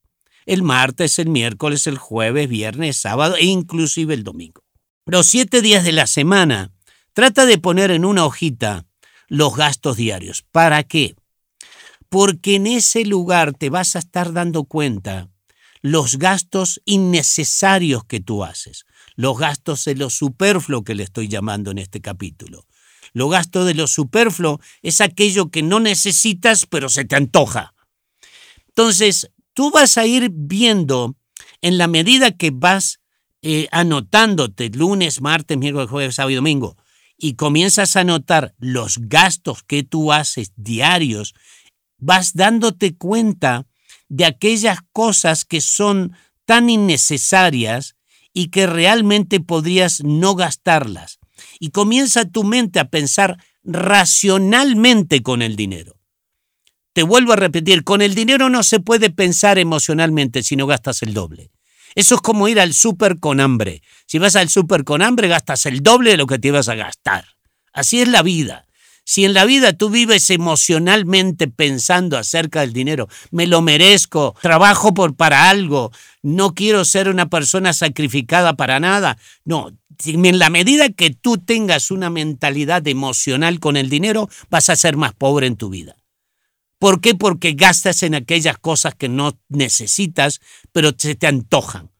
El 0.49 0.63
martes, 0.63 1.19
el 1.19 1.29
miércoles, 1.29 1.87
el 1.87 1.97
jueves, 1.97 2.49
viernes, 2.49 2.97
sábado 2.97 3.35
e 3.35 3.45
inclusive 3.45 4.13
el 4.13 4.23
domingo. 4.23 4.63
Los 5.05 5.27
siete 5.27 5.61
días 5.61 5.83
de 5.83 5.91
la 5.91 6.07
semana, 6.07 6.71
trata 7.13 7.45
de 7.45 7.57
poner 7.57 7.91
en 7.91 8.05
una 8.05 8.25
hojita 8.25 8.85
los 9.27 9.55
gastos 9.55 9.97
diarios. 9.97 10.43
¿Para 10.51 10.83
qué? 10.83 11.15
porque 12.09 12.55
en 12.55 12.67
ese 12.67 13.05
lugar 13.05 13.53
te 13.53 13.69
vas 13.69 13.95
a 13.95 13.99
estar 13.99 14.33
dando 14.33 14.65
cuenta 14.65 15.29
los 15.81 16.17
gastos 16.17 16.81
innecesarios 16.85 18.03
que 18.03 18.19
tú 18.19 18.43
haces, 18.43 18.85
los 19.15 19.37
gastos 19.37 19.85
de 19.85 19.95
lo 19.95 20.09
superfluo 20.09 20.83
que 20.83 20.95
le 20.95 21.03
estoy 21.03 21.29
llamando 21.29 21.71
en 21.71 21.77
este 21.77 22.01
capítulo. 22.01 22.65
Lo 23.13 23.29
gasto 23.29 23.63
de 23.63 23.75
lo 23.75 23.87
superfluo 23.87 24.59
es 24.81 25.01
aquello 25.01 25.49
que 25.49 25.63
no 25.63 25.79
necesitas 25.79 26.65
pero 26.65 26.89
se 26.89 27.05
te 27.05 27.15
antoja. 27.15 27.73
Entonces, 28.67 29.31
tú 29.59 29.71
vas 29.71 29.97
a 29.97 30.05
ir 30.05 30.31
viendo 30.31 31.17
en 31.61 31.77
la 31.77 31.87
medida 31.87 32.31
que 32.31 32.49
vas 32.49 33.01
eh, 33.41 33.67
anotándote 33.73 34.69
lunes, 34.69 35.19
martes, 35.19 35.57
miércoles, 35.57 35.89
jueves, 35.89 36.15
sábado 36.15 36.31
y 36.31 36.35
domingo, 36.35 36.77
y 37.17 37.33
comienzas 37.33 37.97
a 37.97 37.99
anotar 37.99 38.55
los 38.57 38.99
gastos 38.99 39.61
que 39.63 39.83
tú 39.83 40.13
haces 40.13 40.53
diarios 40.55 41.35
vas 41.97 42.35
dándote 42.35 42.95
cuenta 42.95 43.67
de 44.07 44.23
aquellas 44.23 44.79
cosas 44.93 45.43
que 45.43 45.59
son 45.59 46.13
tan 46.45 46.69
innecesarias 46.69 47.97
y 48.31 48.51
que 48.51 48.65
realmente 48.65 49.41
podrías 49.41 50.01
no 50.05 50.35
gastarlas. 50.35 51.19
Y 51.59 51.71
comienza 51.71 52.23
tu 52.23 52.45
mente 52.45 52.79
a 52.79 52.89
pensar 52.89 53.43
racionalmente 53.65 55.21
con 55.21 55.41
el 55.41 55.57
dinero. 55.57 55.98
Te 56.93 57.03
vuelvo 57.03 57.33
a 57.33 57.37
repetir, 57.37 57.83
con 57.83 58.01
el 58.01 58.15
dinero 58.15 58.49
no 58.49 58.63
se 58.63 58.79
puede 58.79 59.09
pensar 59.09 59.57
emocionalmente 59.57 60.43
si 60.43 60.55
no 60.55 60.67
gastas 60.67 61.01
el 61.03 61.13
doble. 61.13 61.51
Eso 61.95 62.15
es 62.15 62.21
como 62.21 62.47
ir 62.47 62.59
al 62.59 62.73
súper 62.73 63.19
con 63.19 63.39
hambre. 63.39 63.81
Si 64.05 64.19
vas 64.19 64.35
al 64.35 64.49
súper 64.49 64.83
con 64.83 65.01
hambre, 65.01 65.27
gastas 65.27 65.65
el 65.65 65.81
doble 65.81 66.11
de 66.11 66.17
lo 66.17 66.27
que 66.27 66.39
te 66.39 66.49
ibas 66.49 66.69
a 66.69 66.75
gastar. 66.75 67.25
Así 67.73 68.01
es 68.01 68.07
la 68.07 68.21
vida. 68.21 68.65
Si 69.03 69.25
en 69.25 69.33
la 69.33 69.45
vida 69.45 69.73
tú 69.73 69.89
vives 69.89 70.29
emocionalmente 70.29 71.47
pensando 71.47 72.15
acerca 72.15 72.61
del 72.61 72.73
dinero, 72.73 73.07
me 73.31 73.47
lo 73.47 73.63
merezco, 73.63 74.35
trabajo 74.39 74.93
por 74.93 75.15
para 75.15 75.49
algo, 75.49 75.91
no 76.21 76.53
quiero 76.53 76.85
ser 76.85 77.09
una 77.09 77.27
persona 77.27 77.73
sacrificada 77.73 78.53
para 78.53 78.79
nada, 78.79 79.17
no, 79.45 79.71
en 80.05 80.37
la 80.37 80.51
medida 80.51 80.89
que 80.89 81.09
tú 81.09 81.37
tengas 81.37 81.89
una 81.89 82.11
mentalidad 82.11 82.87
emocional 82.87 83.59
con 83.59 83.77
el 83.77 83.89
dinero, 83.89 84.29
vas 84.51 84.69
a 84.69 84.75
ser 84.75 84.95
más 84.95 85.13
pobre 85.13 85.47
en 85.47 85.55
tu 85.55 85.69
vida. 85.69 85.95
¿Por 86.79 87.01
qué? 87.01 87.13
Porque 87.13 87.53
gastas 87.53 88.03
en 88.03 88.15
aquellas 88.15 88.57
cosas 88.57 88.95
que 88.95 89.09
no 89.09 89.37
necesitas, 89.49 90.39
pero 90.71 90.91
se 90.97 91.15
te 91.15 91.27
antojan. 91.27 91.91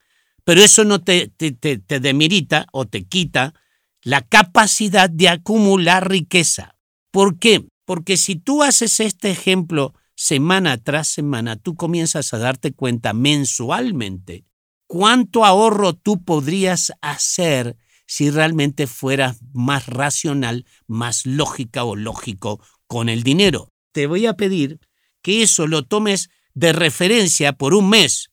Pero 0.46 0.62
eso 0.62 0.86
no 0.86 1.02
te, 1.04 1.28
te, 1.28 1.52
te 1.52 2.00
demerita 2.00 2.66
o 2.72 2.86
te 2.86 3.06
quita 3.06 3.54
la 4.02 4.22
capacidad 4.22 5.10
de 5.10 5.30
acumular 5.30 6.10
riqueza. 6.10 6.78
¿Por 7.12 7.38
qué? 7.38 7.68
Porque 7.86 8.18
si 8.18 8.36
tú 8.36 8.64
haces 8.64 9.00
este 9.00 9.30
ejemplo 9.30 9.94
semana 10.16 10.78
tras 10.78 11.10
semana, 11.10 11.58
tú 11.58 11.76
comienzas 11.76 12.34
a 12.34 12.38
darte 12.38 12.72
cuenta 12.72 13.14
mensualmente 13.14 14.46
cuánto 14.88 15.46
ahorro 15.46 15.94
tú 15.94 16.24
podrías 16.24 16.92
hacer 17.02 17.78
si 18.08 18.32
realmente 18.32 18.88
fueras 18.88 19.40
más 19.54 19.86
racional, 19.86 20.66
más 20.88 21.28
lógica 21.28 21.84
o 21.84 21.96
lógico 21.96 22.60
con 22.88 23.08
el 23.08 23.22
dinero. 23.22 23.72
Te 24.00 24.08
voy 24.08 24.28
a 24.28 24.36
pedir 24.36 24.80
que 25.22 25.44
eso 25.44 25.68
lo 25.68 25.84
tomes 25.84 26.30
de 26.54 26.72
referencia 26.72 27.52
por 27.52 27.74
un 27.74 27.90
mes. 27.90 28.30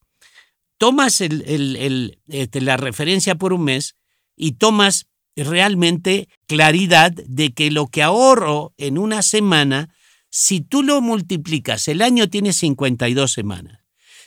Tomas 0.78 1.20
este, 1.20 2.60
la 2.60 2.76
referencia 2.76 3.34
por 3.34 3.52
un 3.52 3.64
mes 3.64 3.96
y 4.36 4.52
tomas 4.52 5.08
realmente 5.34 6.28
claridad 6.46 7.10
de 7.10 7.52
que 7.52 7.72
lo 7.72 7.88
que 7.88 8.04
ahorro 8.04 8.74
en 8.76 8.96
una 8.96 9.22
semana, 9.22 9.92
si 10.30 10.60
tú 10.60 10.84
lo 10.84 11.00
multiplicas, 11.00 11.88
el 11.88 12.00
año 12.00 12.30
tiene 12.30 12.52
52 12.52 13.32
semanas. 13.32 13.80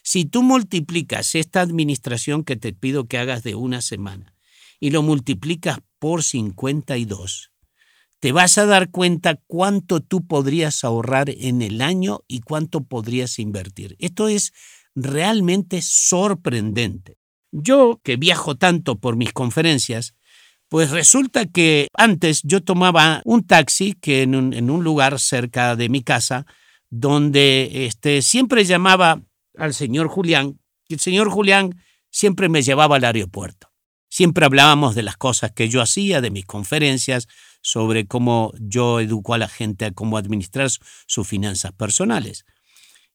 Si 0.04 0.26
tú 0.26 0.44
multiplicas 0.44 1.36
esta 1.36 1.62
administración 1.62 2.44
que 2.44 2.58
te 2.58 2.74
pido 2.74 3.08
que 3.08 3.18
hagas 3.18 3.44
de 3.44 3.56
una 3.56 3.82
semana 3.82 4.36
y 4.82 4.90
lo 4.90 5.04
multiplicas 5.04 5.80
por 6.00 6.22
52, 6.22 7.54
te 8.20 8.32
vas 8.32 8.58
a 8.58 8.66
dar 8.66 8.90
cuenta 8.92 9.40
cuánto 9.48 10.02
tú 10.02 10.28
podrías 10.28 10.84
ahorrar 10.84 11.30
en 11.30 11.62
el 11.62 11.82
año 11.82 12.22
y 12.28 12.42
cuánto 12.42 12.84
podrías 12.84 13.40
invertir. 13.40 13.96
Esto 14.00 14.28
es 14.28 14.54
realmente 14.96 15.82
sorprendente. 15.82 17.18
Yo, 17.52 18.00
que 18.04 18.18
viajo 18.18 18.56
tanto 18.56 19.00
por 19.00 19.16
mis 19.16 19.32
conferencias, 19.34 20.16
pues 20.68 20.92
resulta 20.92 21.46
que 21.48 21.88
antes 21.94 22.42
yo 22.44 22.62
tomaba 22.62 23.22
un 23.26 23.46
taxi 23.46 23.94
que 23.94 24.22
en 24.22 24.36
un, 24.36 24.84
lugar 24.84 25.20
cerca 25.20 25.76
de 25.76 25.90
mi 25.90 26.04
casa, 26.04 26.46
donde 26.92 27.86
este, 27.86 28.22
siempre 28.22 28.66
llamaba 28.66 29.22
al 29.58 29.74
señor 29.74 30.10
Julián, 30.10 30.60
y 30.88 30.96
el 30.96 31.00
señor 31.00 31.30
Julián 31.30 31.82
siempre 32.12 32.50
me 32.50 32.62
llevaba 32.62 32.98
al 32.98 33.04
aeropuerto. 33.04 33.72
Siempre 34.10 34.46
hablábamos 34.46 34.96
de 34.96 35.04
las 35.04 35.18
cosas 35.18 35.52
que 35.52 35.70
yo 35.70 35.82
hacía, 35.82 36.22
de 36.22 36.32
mis 36.32 36.46
conferencias, 36.46 37.28
sobre 37.62 38.08
cómo 38.08 38.54
yo 38.60 39.00
educo 39.00 39.34
a 39.34 39.38
la 39.38 39.48
gente 39.48 39.86
a 39.86 39.92
cómo 39.92 40.18
administrar 40.18 40.70
sus 41.06 41.28
finanzas 41.28 41.72
personales. 41.74 42.46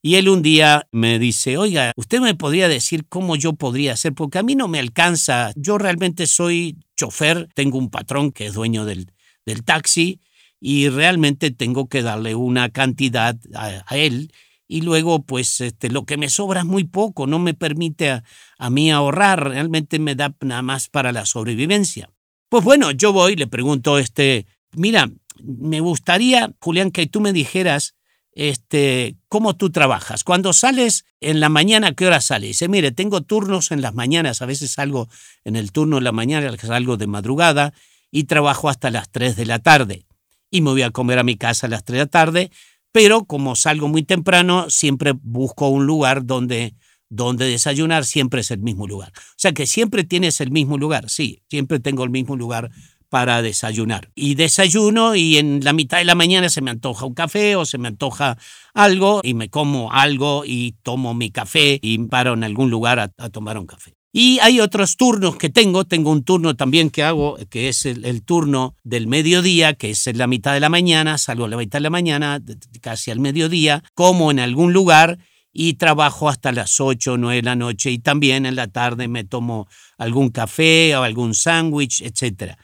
Y 0.02 0.16
él 0.16 0.28
un 0.28 0.42
día 0.42 0.86
me 0.92 1.18
dice, 1.18 1.56
oiga, 1.56 1.92
usted 1.96 2.20
me 2.20 2.34
podría 2.34 2.68
decir 2.68 3.06
cómo 3.08 3.36
yo 3.36 3.54
podría 3.54 3.94
hacer, 3.94 4.12
porque 4.12 4.38
a 4.38 4.42
mí 4.42 4.54
no 4.54 4.68
me 4.68 4.78
alcanza, 4.78 5.52
yo 5.56 5.78
realmente 5.78 6.26
soy 6.26 6.76
chofer, 6.94 7.48
tengo 7.54 7.78
un 7.78 7.88
patrón 7.88 8.30
que 8.30 8.44
es 8.44 8.52
dueño 8.52 8.84
del, 8.84 9.10
del 9.46 9.64
taxi 9.64 10.20
y 10.60 10.90
realmente 10.90 11.50
tengo 11.50 11.88
que 11.88 12.02
darle 12.02 12.34
una 12.34 12.68
cantidad 12.68 13.38
a, 13.54 13.96
él 13.96 14.30
y 14.68 14.82
luego 14.82 15.24
pues 15.24 15.62
este, 15.62 15.88
lo 15.88 16.04
que 16.04 16.18
me 16.18 16.28
sobra 16.28 16.60
es 16.60 16.66
muy 16.66 16.84
poco, 16.84 17.26
no 17.26 17.38
me 17.38 17.54
permite 17.54 18.10
a, 18.10 18.24
a 18.58 18.68
mí 18.68 18.90
ahorrar, 18.90 19.48
realmente 19.48 19.98
me 19.98 20.14
da 20.14 20.34
nada 20.40 20.62
más 20.62 20.88
para 20.90 21.12
la 21.12 21.24
sobrevivencia. 21.24 22.10
Pues 22.54 22.62
bueno, 22.62 22.92
yo 22.92 23.12
voy, 23.12 23.34
le 23.34 23.48
pregunto, 23.48 23.98
este, 23.98 24.46
mira, 24.76 25.10
me 25.42 25.80
gustaría, 25.80 26.52
Julián, 26.60 26.92
que 26.92 27.08
tú 27.08 27.20
me 27.20 27.32
dijeras 27.32 27.96
este, 28.30 29.16
cómo 29.28 29.56
tú 29.56 29.70
trabajas. 29.70 30.22
Cuando 30.22 30.52
sales 30.52 31.04
en 31.20 31.40
la 31.40 31.48
mañana, 31.48 31.94
¿qué 31.94 32.06
hora 32.06 32.20
sales? 32.20 32.50
Dice, 32.50 32.68
mire, 32.68 32.92
tengo 32.92 33.22
turnos 33.22 33.72
en 33.72 33.82
las 33.82 33.92
mañanas, 33.92 34.40
a 34.40 34.46
veces 34.46 34.70
salgo 34.70 35.08
en 35.42 35.56
el 35.56 35.72
turno 35.72 35.96
de 35.96 36.02
la 36.02 36.12
mañana, 36.12 36.56
salgo 36.56 36.96
de 36.96 37.08
madrugada 37.08 37.74
y 38.12 38.22
trabajo 38.22 38.68
hasta 38.68 38.88
las 38.88 39.10
3 39.10 39.34
de 39.34 39.46
la 39.46 39.58
tarde. 39.58 40.06
Y 40.48 40.60
me 40.60 40.70
voy 40.70 40.82
a 40.82 40.92
comer 40.92 41.18
a 41.18 41.24
mi 41.24 41.34
casa 41.34 41.66
a 41.66 41.70
las 41.70 41.82
3 41.82 41.98
de 41.98 42.04
la 42.04 42.10
tarde, 42.10 42.50
pero 42.92 43.24
como 43.24 43.56
salgo 43.56 43.88
muy 43.88 44.04
temprano, 44.04 44.70
siempre 44.70 45.12
busco 45.20 45.66
un 45.70 45.86
lugar 45.86 46.24
donde, 46.24 46.76
donde 47.14 47.46
desayunar, 47.46 48.04
siempre 48.04 48.40
es 48.40 48.50
el 48.50 48.60
mismo 48.60 48.86
lugar. 48.86 49.12
O 49.16 49.34
sea 49.36 49.52
que 49.52 49.66
siempre 49.66 50.04
tienes 50.04 50.40
el 50.40 50.50
mismo 50.50 50.78
lugar, 50.78 51.08
sí, 51.08 51.42
siempre 51.48 51.80
tengo 51.80 52.04
el 52.04 52.10
mismo 52.10 52.36
lugar 52.36 52.70
para 53.14 53.42
desayunar. 53.42 54.10
Y 54.16 54.34
desayuno 54.34 55.14
y 55.14 55.38
en 55.38 55.62
la 55.62 55.72
mitad 55.72 55.98
de 55.98 56.04
la 56.04 56.16
mañana 56.16 56.48
se 56.48 56.60
me 56.60 56.72
antoja 56.72 57.06
un 57.06 57.14
café 57.14 57.54
o 57.54 57.64
se 57.64 57.78
me 57.78 57.86
antoja 57.86 58.36
algo 58.74 59.20
y 59.22 59.34
me 59.34 59.48
como 59.50 59.92
algo 59.92 60.42
y 60.44 60.72
tomo 60.82 61.14
mi 61.14 61.30
café 61.30 61.78
y 61.80 61.96
paro 62.08 62.34
en 62.34 62.42
algún 62.42 62.70
lugar 62.70 62.98
a, 62.98 63.08
tomar 63.30 63.56
un 63.56 63.66
café. 63.66 63.94
Y 64.12 64.40
hay 64.40 64.58
otros 64.58 64.96
turnos 64.96 65.36
que 65.36 65.48
tengo. 65.48 65.84
Tengo 65.84 66.10
un 66.10 66.24
turno 66.24 66.56
también 66.56 66.90
que 66.90 67.04
hago, 67.04 67.36
que 67.50 67.68
es 67.68 67.86
el, 67.86 68.24
turno 68.24 68.74
del 68.82 69.06
mediodía, 69.06 69.74
que 69.74 69.90
es 69.90 70.08
en 70.08 70.18
la 70.18 70.26
mitad 70.26 70.52
de 70.52 70.58
la 70.58 70.68
mañana. 70.68 71.16
Salgo 71.16 71.44
a 71.44 71.48
la 71.48 71.56
mitad 71.56 71.78
de 71.78 71.82
la 71.84 71.90
mañana, 71.90 72.42
casi 72.80 73.12
al 73.12 73.20
mediodía, 73.20 73.84
como 73.94 74.32
en 74.32 74.40
algún 74.40 74.72
lugar 74.72 75.18
y 75.56 75.74
trabajo 75.74 76.28
hasta 76.28 76.50
las 76.50 76.80
8 76.80 77.12
o 77.12 77.16
9 77.16 77.36
de 77.36 77.42
la 77.42 77.54
noche. 77.56 77.92
Y 77.92 78.00
también 78.00 78.44
en 78.44 78.56
la 78.56 78.66
tarde 78.66 79.06
me 79.06 79.22
tomo 79.22 79.68
algún 79.96 80.28
café 80.30 80.94
o 80.96 81.04
algún 81.04 81.32
sándwich, 81.32 82.02
etcétera. 82.02 82.58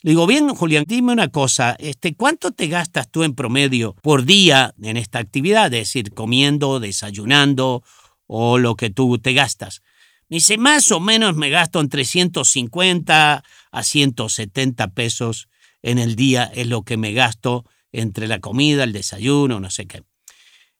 Le 0.00 0.10
digo, 0.10 0.26
bien, 0.26 0.48
Julián, 0.48 0.84
dime 0.86 1.12
una 1.12 1.28
cosa, 1.28 1.76
este, 1.78 2.14
¿cuánto 2.14 2.50
te 2.50 2.66
gastas 2.68 3.10
tú 3.10 3.22
en 3.22 3.34
promedio 3.34 3.94
por 4.02 4.24
día 4.24 4.74
en 4.82 4.96
esta 4.96 5.18
actividad? 5.18 5.66
Es 5.66 5.88
decir, 5.88 6.12
comiendo, 6.12 6.80
desayunando 6.80 7.82
o 8.26 8.58
lo 8.58 8.74
que 8.74 8.90
tú 8.90 9.18
te 9.18 9.34
gastas. 9.34 9.82
Me 10.28 10.36
dice, 10.36 10.56
más 10.56 10.90
o 10.92 11.00
menos 11.00 11.36
me 11.36 11.50
gasto 11.50 11.80
entre 11.80 12.04
150 12.04 13.44
a 13.70 13.82
170 13.82 14.88
pesos 14.88 15.48
en 15.82 15.98
el 15.98 16.16
día, 16.16 16.50
es 16.54 16.66
lo 16.66 16.82
que 16.82 16.96
me 16.96 17.12
gasto 17.12 17.64
entre 17.92 18.28
la 18.28 18.40
comida, 18.40 18.84
el 18.84 18.92
desayuno, 18.92 19.60
no 19.60 19.70
sé 19.70 19.86
qué. 19.86 20.02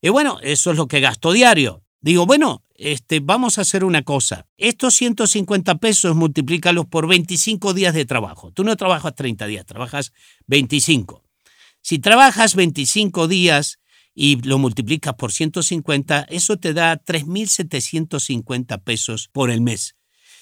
Y 0.04 0.10
bueno, 0.10 0.38
eso 0.42 0.70
es 0.70 0.76
lo 0.76 0.86
que 0.86 1.00
gasto 1.00 1.32
diario. 1.32 1.82
Digo, 2.02 2.26
bueno, 2.26 2.62
este, 2.74 3.20
vamos 3.20 3.56
a 3.56 3.62
hacer 3.62 3.84
una 3.84 4.02
cosa. 4.02 4.46
Estos 4.58 4.92
150 4.96 5.76
pesos 5.76 6.14
multiplícalos 6.14 6.84
por 6.84 7.08
25 7.08 7.72
días 7.72 7.94
de 7.94 8.04
trabajo. 8.04 8.52
Tú 8.52 8.64
no 8.64 8.76
trabajas 8.76 9.14
30 9.14 9.46
días, 9.46 9.64
trabajas 9.64 10.12
25. 10.46 11.24
Si 11.80 12.00
trabajas 12.00 12.54
25 12.54 13.28
días 13.28 13.78
y 14.14 14.36
lo 14.42 14.58
multiplicas 14.58 15.14
por 15.14 15.32
150, 15.32 16.26
eso 16.28 16.58
te 16.58 16.74
da 16.74 17.02
3.750 17.02 18.82
pesos 18.82 19.30
por 19.32 19.50
el 19.50 19.62
mes. 19.62 19.96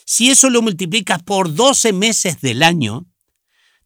Si 0.04 0.28
eso 0.28 0.50
lo 0.50 0.61
multiplicas 0.61 1.23
por 1.23 1.54
12 1.54 1.92
meses 1.92 2.40
del 2.40 2.64
año, 2.64 3.07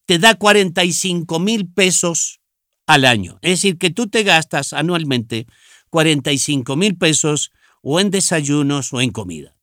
te 0.06 0.18
da 0.18 0.36
45 0.36 1.38
mil 1.38 1.68
pesos 1.68 2.40
al 2.86 3.04
año. 3.04 3.38
Es 3.42 3.50
decir, 3.50 3.78
que 3.78 3.90
tú 3.90 4.06
te 4.06 4.22
gastas 4.22 4.72
anualmente 4.72 5.46
45 5.90 6.76
mil 6.76 6.96
pesos 6.96 7.52
o 7.82 8.00
en 8.00 8.10
desayunos 8.10 8.92
o 8.92 9.00
en 9.00 9.10
comida. 9.10 9.56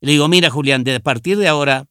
Le 0.00 0.12
digo, 0.12 0.28
mira 0.28 0.50
Julián, 0.50 0.84
de 0.84 1.00
partir 1.00 1.38
de 1.38 1.48
ahora 1.48 1.88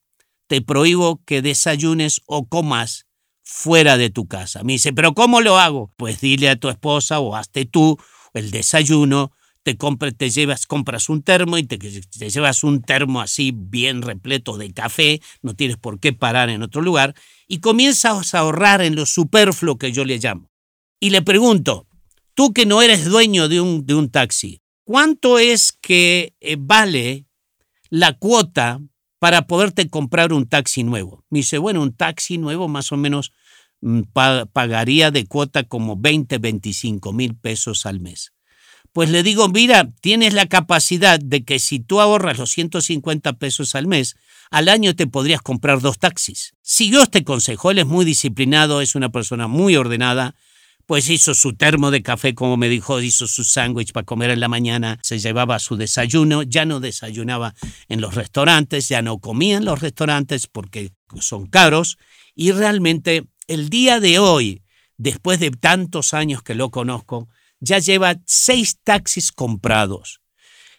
te 0.48 0.62
prohíbo 0.62 1.22
que 1.26 1.42
desayunes 1.42 2.22
o 2.26 2.48
comas 2.48 3.06
fuera 3.44 3.98
de 3.98 4.10
tu 4.10 4.28
casa. 4.28 4.64
Me 4.64 4.74
dice, 4.74 4.94
pero 4.94 5.14
¿cómo 5.14 5.42
lo 5.42 5.58
hago? 5.58 5.92
Pues 5.98 6.22
dile 6.22 6.50
a 6.50 6.56
tu 6.56 6.70
esposa 6.70 7.20
o 7.20 7.36
hazte 7.36 7.66
tú 7.66 7.98
el 8.34 8.52
desayuno, 8.52 9.32
te, 9.64 9.76
te 9.76 10.30
llevas, 10.30 10.68
compras 10.68 11.10
un 11.10 11.24
termo 11.24 11.58
y 11.58 11.64
te, 11.64 11.78
te 11.78 12.30
llevas 12.30 12.64
un 12.64 12.82
termo 12.82 13.22
así 13.22 13.52
bien 13.56 14.02
repleto 14.02 14.58
de 14.58 14.72
café, 14.74 15.22
no 15.42 15.56
tienes 15.56 15.78
por 15.78 16.00
qué 16.00 16.14
parar 16.14 16.50
en 16.50 16.62
otro 16.62 16.82
lugar, 16.82 17.16
y 17.48 17.60
comienzas 17.60 18.34
a 18.34 18.40
ahorrar 18.40 18.82
en 18.82 18.96
lo 18.96 19.06
superfluo 19.06 19.78
que 19.78 19.92
yo 19.92 20.06
le 20.06 20.18
llamo. 20.18 20.52
Y 21.00 21.10
le 21.10 21.22
pregunto, 21.22 21.88
tú 22.36 22.54
que 22.54 22.68
no 22.68 22.82
eres 22.82 23.06
dueño 23.06 23.48
de 23.50 23.62
un, 23.62 23.86
de 23.86 23.96
un 23.96 24.12
taxi, 24.12 24.62
¿cuánto 24.84 25.40
es 25.40 25.72
que 25.72 26.36
eh, 26.42 26.58
vale 26.60 27.26
la 27.90 28.14
cuota 28.14 28.80
para 29.18 29.48
poderte 29.48 29.90
comprar 29.90 30.34
un 30.34 30.48
taxi 30.48 30.84
nuevo? 30.84 31.26
Me 31.30 31.40
dice, 31.40 31.58
bueno, 31.58 31.82
un 31.82 31.96
taxi 31.96 32.38
nuevo 32.38 32.68
más 32.68 32.92
o 32.92 32.98
menos 32.98 33.32
mm, 33.82 34.02
pagaría 34.54 35.10
de 35.10 35.26
cuota 35.26 35.64
como 35.64 35.96
20, 35.98 36.38
25 36.38 37.14
mil 37.14 37.36
pesos 37.36 37.86
al 37.86 38.00
mes. 38.00 38.34
Pues 38.92 39.10
le 39.10 39.24
digo, 39.24 39.50
mira, 39.50 39.90
tienes 40.00 40.34
la 40.34 40.46
capacidad 40.46 41.20
de 41.20 41.44
que 41.44 41.60
si 41.60 41.80
tú 41.80 42.00
ahorras 42.00 42.38
los 42.38 42.52
150 42.52 43.34
pesos 43.34 43.76
al 43.76 43.88
mes, 43.88 44.16
al 44.52 44.70
año 44.70 44.96
te 44.96 45.06
podrías 45.08 45.42
comprar 45.42 45.82
dos 45.82 46.00
taxis. 46.00 46.54
Siguió 46.62 47.04
este 47.04 47.26
consejo, 47.26 47.72
él 47.72 47.80
es 47.80 47.86
muy 47.86 48.06
disciplinado, 48.06 48.80
es 48.80 48.96
una 48.96 49.10
persona 49.10 49.48
muy 49.48 49.76
ordenada, 49.76 50.36
pues 50.86 51.10
hizo 51.10 51.34
su 51.34 51.54
termo 51.54 51.92
de 51.92 52.04
café, 52.04 52.36
como 52.36 52.58
me 52.58 52.70
dijo, 52.70 53.02
hizo 53.02 53.28
su 53.28 53.44
sándwich 53.44 53.92
para 53.92 54.06
comer 54.06 54.30
en 54.30 54.40
la 54.40 54.48
mañana, 54.48 55.00
se 55.02 55.20
llevaba 55.20 55.60
su 55.60 55.78
desayuno, 55.78 56.44
ya 56.44 56.66
no 56.66 56.80
desayunaba 56.80 57.56
en 57.90 58.02
los 58.02 58.16
restaurantes, 58.16 58.88
ya 58.88 59.02
no 59.02 59.20
comía 59.20 59.58
en 59.58 59.66
los 59.66 59.82
restaurantes 59.82 60.48
porque 60.48 60.92
son 61.20 61.48
caros 61.48 61.98
y 62.36 62.52
realmente 62.52 63.26
el 63.48 63.70
día 63.70 64.00
de 64.00 64.20
hoy, 64.20 64.62
después 64.98 65.40
de 65.40 65.52
tantos 65.52 66.14
años 66.14 66.44
que 66.44 66.56
lo 66.56 66.70
conozco, 66.70 67.30
ya 67.60 67.80
lleva 67.80 68.16
seis 68.26 68.78
taxis 68.84 69.32
comprados. 69.32 70.22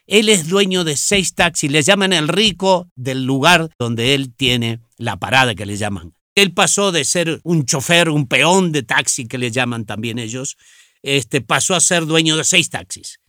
Él 0.07 0.29
es 0.29 0.49
dueño 0.49 0.85
de 0.85 0.97
seis 0.97 1.35
taxis, 1.35 1.71
le 1.71 1.83
llaman 1.83 2.13
el 2.13 2.29
rico 2.29 2.89
del 2.95 3.25
lugar 3.25 3.71
donde 3.79 4.15
él 4.15 4.33
tiene 4.35 4.81
la 4.99 5.17
parada 5.17 5.55
que 5.55 5.67
le 5.67 5.77
llaman. 5.77 6.16
Él 6.37 6.53
pasó 6.53 6.93
de 6.93 7.05
ser 7.05 7.41
un 7.45 7.65
chofer, 7.65 8.11
un 8.11 8.29
peón 8.29 8.71
de 8.71 8.83
taxi 8.83 9.27
que 9.27 9.39
le 9.39 9.51
llaman 9.51 9.87
también 9.87 10.19
ellos, 10.19 10.59
este, 11.03 11.41
pasó 11.41 11.75
a 11.75 11.81
ser 11.81 12.05
dueño 12.05 12.37
de 12.37 12.45
seis 12.45 12.69
taxis. 12.69 13.21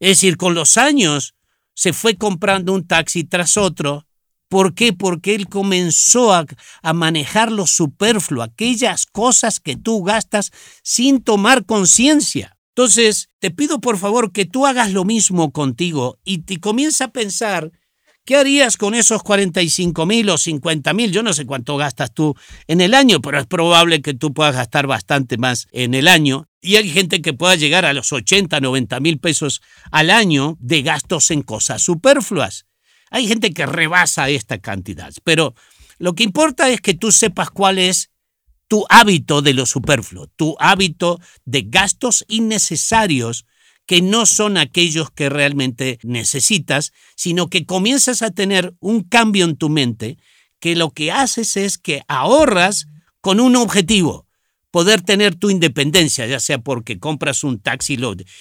Es 0.00 0.08
decir, 0.08 0.36
con 0.36 0.54
los 0.54 0.76
años 0.76 1.36
se 1.74 1.92
fue 1.92 2.16
comprando 2.16 2.72
un 2.72 2.88
taxi 2.88 3.22
tras 3.22 3.56
otro. 3.56 4.08
¿Por 4.48 4.74
qué? 4.74 4.92
Porque 4.92 5.36
él 5.36 5.48
comenzó 5.48 6.34
a, 6.34 6.44
a 6.82 6.92
manejar 6.92 7.52
lo 7.52 7.68
superfluo, 7.68 8.42
aquellas 8.42 9.06
cosas 9.06 9.60
que 9.60 9.76
tú 9.76 10.02
gastas 10.02 10.50
sin 10.82 11.22
tomar 11.22 11.64
conciencia. 11.64 12.58
Entonces, 12.70 13.28
te 13.38 13.52
pido 13.52 13.80
por 13.80 13.96
favor 13.96 14.32
que 14.32 14.44
tú 14.44 14.66
hagas 14.66 14.92
lo 14.92 15.04
mismo 15.04 15.52
contigo 15.52 16.18
y 16.24 16.38
te 16.38 16.58
comienza 16.58 17.04
a 17.04 17.12
pensar 17.12 17.70
¿Qué 18.26 18.36
harías 18.36 18.78
con 18.78 18.94
esos 18.94 19.22
45 19.22 20.06
mil 20.06 20.30
o 20.30 20.38
50 20.38 20.94
mil? 20.94 21.12
Yo 21.12 21.22
no 21.22 21.34
sé 21.34 21.44
cuánto 21.44 21.76
gastas 21.76 22.14
tú 22.14 22.34
en 22.66 22.80
el 22.80 22.94
año, 22.94 23.20
pero 23.20 23.38
es 23.38 23.46
probable 23.46 24.00
que 24.00 24.14
tú 24.14 24.32
puedas 24.32 24.54
gastar 24.54 24.86
bastante 24.86 25.36
más 25.36 25.68
en 25.72 25.92
el 25.92 26.08
año. 26.08 26.48
Y 26.62 26.76
hay 26.76 26.88
gente 26.88 27.20
que 27.20 27.34
pueda 27.34 27.54
llegar 27.54 27.84
a 27.84 27.92
los 27.92 28.12
80, 28.12 28.60
90 28.60 28.98
mil 29.00 29.18
pesos 29.18 29.60
al 29.90 30.08
año 30.08 30.56
de 30.58 30.80
gastos 30.80 31.30
en 31.30 31.42
cosas 31.42 31.82
superfluas. 31.82 32.64
Hay 33.10 33.28
gente 33.28 33.52
que 33.52 33.66
rebasa 33.66 34.30
esta 34.30 34.56
cantidad, 34.56 35.12
pero 35.22 35.54
lo 35.98 36.14
que 36.14 36.24
importa 36.24 36.70
es 36.70 36.80
que 36.80 36.94
tú 36.94 37.12
sepas 37.12 37.50
cuál 37.50 37.78
es 37.78 38.10
tu 38.68 38.86
hábito 38.88 39.42
de 39.42 39.52
lo 39.52 39.66
superfluo, 39.66 40.28
tu 40.28 40.56
hábito 40.58 41.20
de 41.44 41.66
gastos 41.68 42.24
innecesarios 42.28 43.44
que 43.86 44.02
no 44.02 44.26
son 44.26 44.56
aquellos 44.56 45.10
que 45.10 45.28
realmente 45.28 45.98
necesitas, 46.02 46.92
sino 47.16 47.48
que 47.48 47.66
comienzas 47.66 48.22
a 48.22 48.30
tener 48.30 48.74
un 48.80 49.02
cambio 49.02 49.44
en 49.44 49.56
tu 49.56 49.68
mente 49.68 50.18
que 50.60 50.76
lo 50.76 50.90
que 50.90 51.12
haces 51.12 51.56
es 51.56 51.76
que 51.76 52.02
ahorras 52.08 52.86
con 53.20 53.40
un 53.40 53.56
objetivo, 53.56 54.26
poder 54.70 55.02
tener 55.02 55.34
tu 55.34 55.50
independencia, 55.50 56.26
ya 56.26 56.40
sea 56.40 56.58
porque 56.58 56.98
compras 56.98 57.44
un 57.44 57.60
taxi 57.60 57.96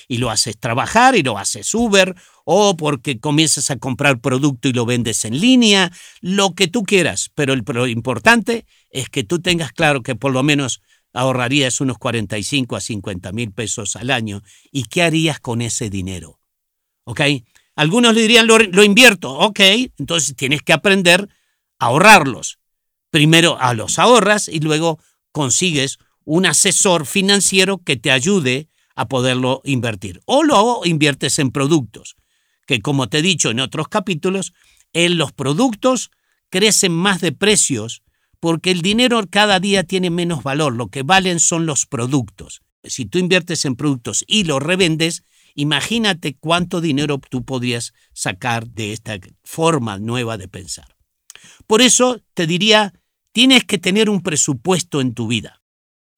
y 0.07 0.17
lo 0.17 0.29
haces 0.31 0.57
trabajar 0.57 1.15
y 1.15 1.21
lo 1.21 1.37
haces 1.37 1.73
Uber, 1.75 2.15
o 2.43 2.75
porque 2.75 3.19
comienzas 3.19 3.69
a 3.69 3.77
comprar 3.77 4.19
producto 4.19 4.67
y 4.67 4.73
lo 4.73 4.85
vendes 4.85 5.25
en 5.25 5.39
línea, 5.39 5.91
lo 6.21 6.55
que 6.55 6.67
tú 6.67 6.83
quieras, 6.83 7.29
pero 7.35 7.55
lo 7.55 7.87
importante 7.87 8.65
es 8.89 9.09
que 9.09 9.23
tú 9.23 9.41
tengas 9.41 9.73
claro 9.73 10.01
que 10.01 10.15
por 10.15 10.31
lo 10.31 10.43
menos 10.43 10.81
ahorrarías 11.13 11.79
unos 11.79 11.97
45 11.97 12.75
a 12.75 12.81
50 12.81 13.31
mil 13.31 13.51
pesos 13.51 13.95
al 13.95 14.09
año. 14.09 14.41
¿Y 14.71 14.85
qué 14.85 15.03
harías 15.03 15.39
con 15.39 15.61
ese 15.61 15.89
dinero? 15.89 16.39
¿Ok? 17.05 17.21
Algunos 17.75 18.13
le 18.13 18.21
dirían, 18.21 18.47
lo, 18.47 18.83
invierto. 18.83 19.31
Ok, 19.31 19.59
entonces 19.97 20.35
tienes 20.35 20.61
que 20.61 20.73
aprender 20.73 21.29
a 21.79 21.85
ahorrarlos. 21.85 22.59
Primero 23.09 23.57
a 23.59 23.73
los 23.73 23.99
ahorras 23.99 24.47
y 24.47 24.59
luego 24.59 24.99
consigues 25.31 25.99
un 26.25 26.45
asesor 26.45 27.05
financiero 27.05 27.79
que 27.79 27.95
te 27.95 28.11
ayude 28.11 28.69
a 28.95 29.07
poderlo 29.07 29.61
invertir. 29.65 30.21
O 30.25 30.43
lo 30.43 30.81
inviertes 30.85 31.39
en 31.39 31.51
productos, 31.51 32.15
que 32.67 32.79
como 32.81 33.09
te 33.09 33.19
he 33.19 33.21
dicho 33.21 33.49
en 33.49 33.59
otros 33.59 33.87
capítulos, 33.87 34.53
en 34.93 35.17
los 35.17 35.31
productos 35.31 36.11
crecen 36.49 36.91
más 36.91 37.19
de 37.21 37.31
precios 37.31 38.02
porque 38.43 38.71
el 38.71 38.81
dinero 38.81 39.23
cada 39.29 39.61
día 39.61 39.85
tiene 39.85 40.09
menos 40.09 40.43
valor, 40.43 40.75
lo 40.75 40.89
que 40.89 41.01
valen 41.01 41.39
son 41.39 41.65
los 41.65 41.85
productos. 41.85 42.61
Si 42.83 43.05
tú 43.05 43.17
inviertes 43.17 43.63
en 43.63 43.77
productos 43.77 44.25
y 44.27 44.43
los 44.43 44.61
revendes, 44.61 45.23
imagínate 45.55 46.35
cuánto 46.35 46.81
dinero 46.81 47.21
tú 47.29 47.45
podrías 47.45 47.93
sacar 48.11 48.67
de 48.67 48.91
esta 48.91 49.17
forma 49.45 49.97
nueva 49.97 50.35
de 50.35 50.49
pensar. 50.49 50.97
Por 51.67 51.81
eso 51.81 52.19
te 52.33 52.45
diría, 52.45 52.93
tienes 53.31 53.63
que 53.63 53.77
tener 53.77 54.09
un 54.09 54.21
presupuesto 54.21 54.99
en 54.99 55.13
tu 55.13 55.27
vida. 55.27 55.61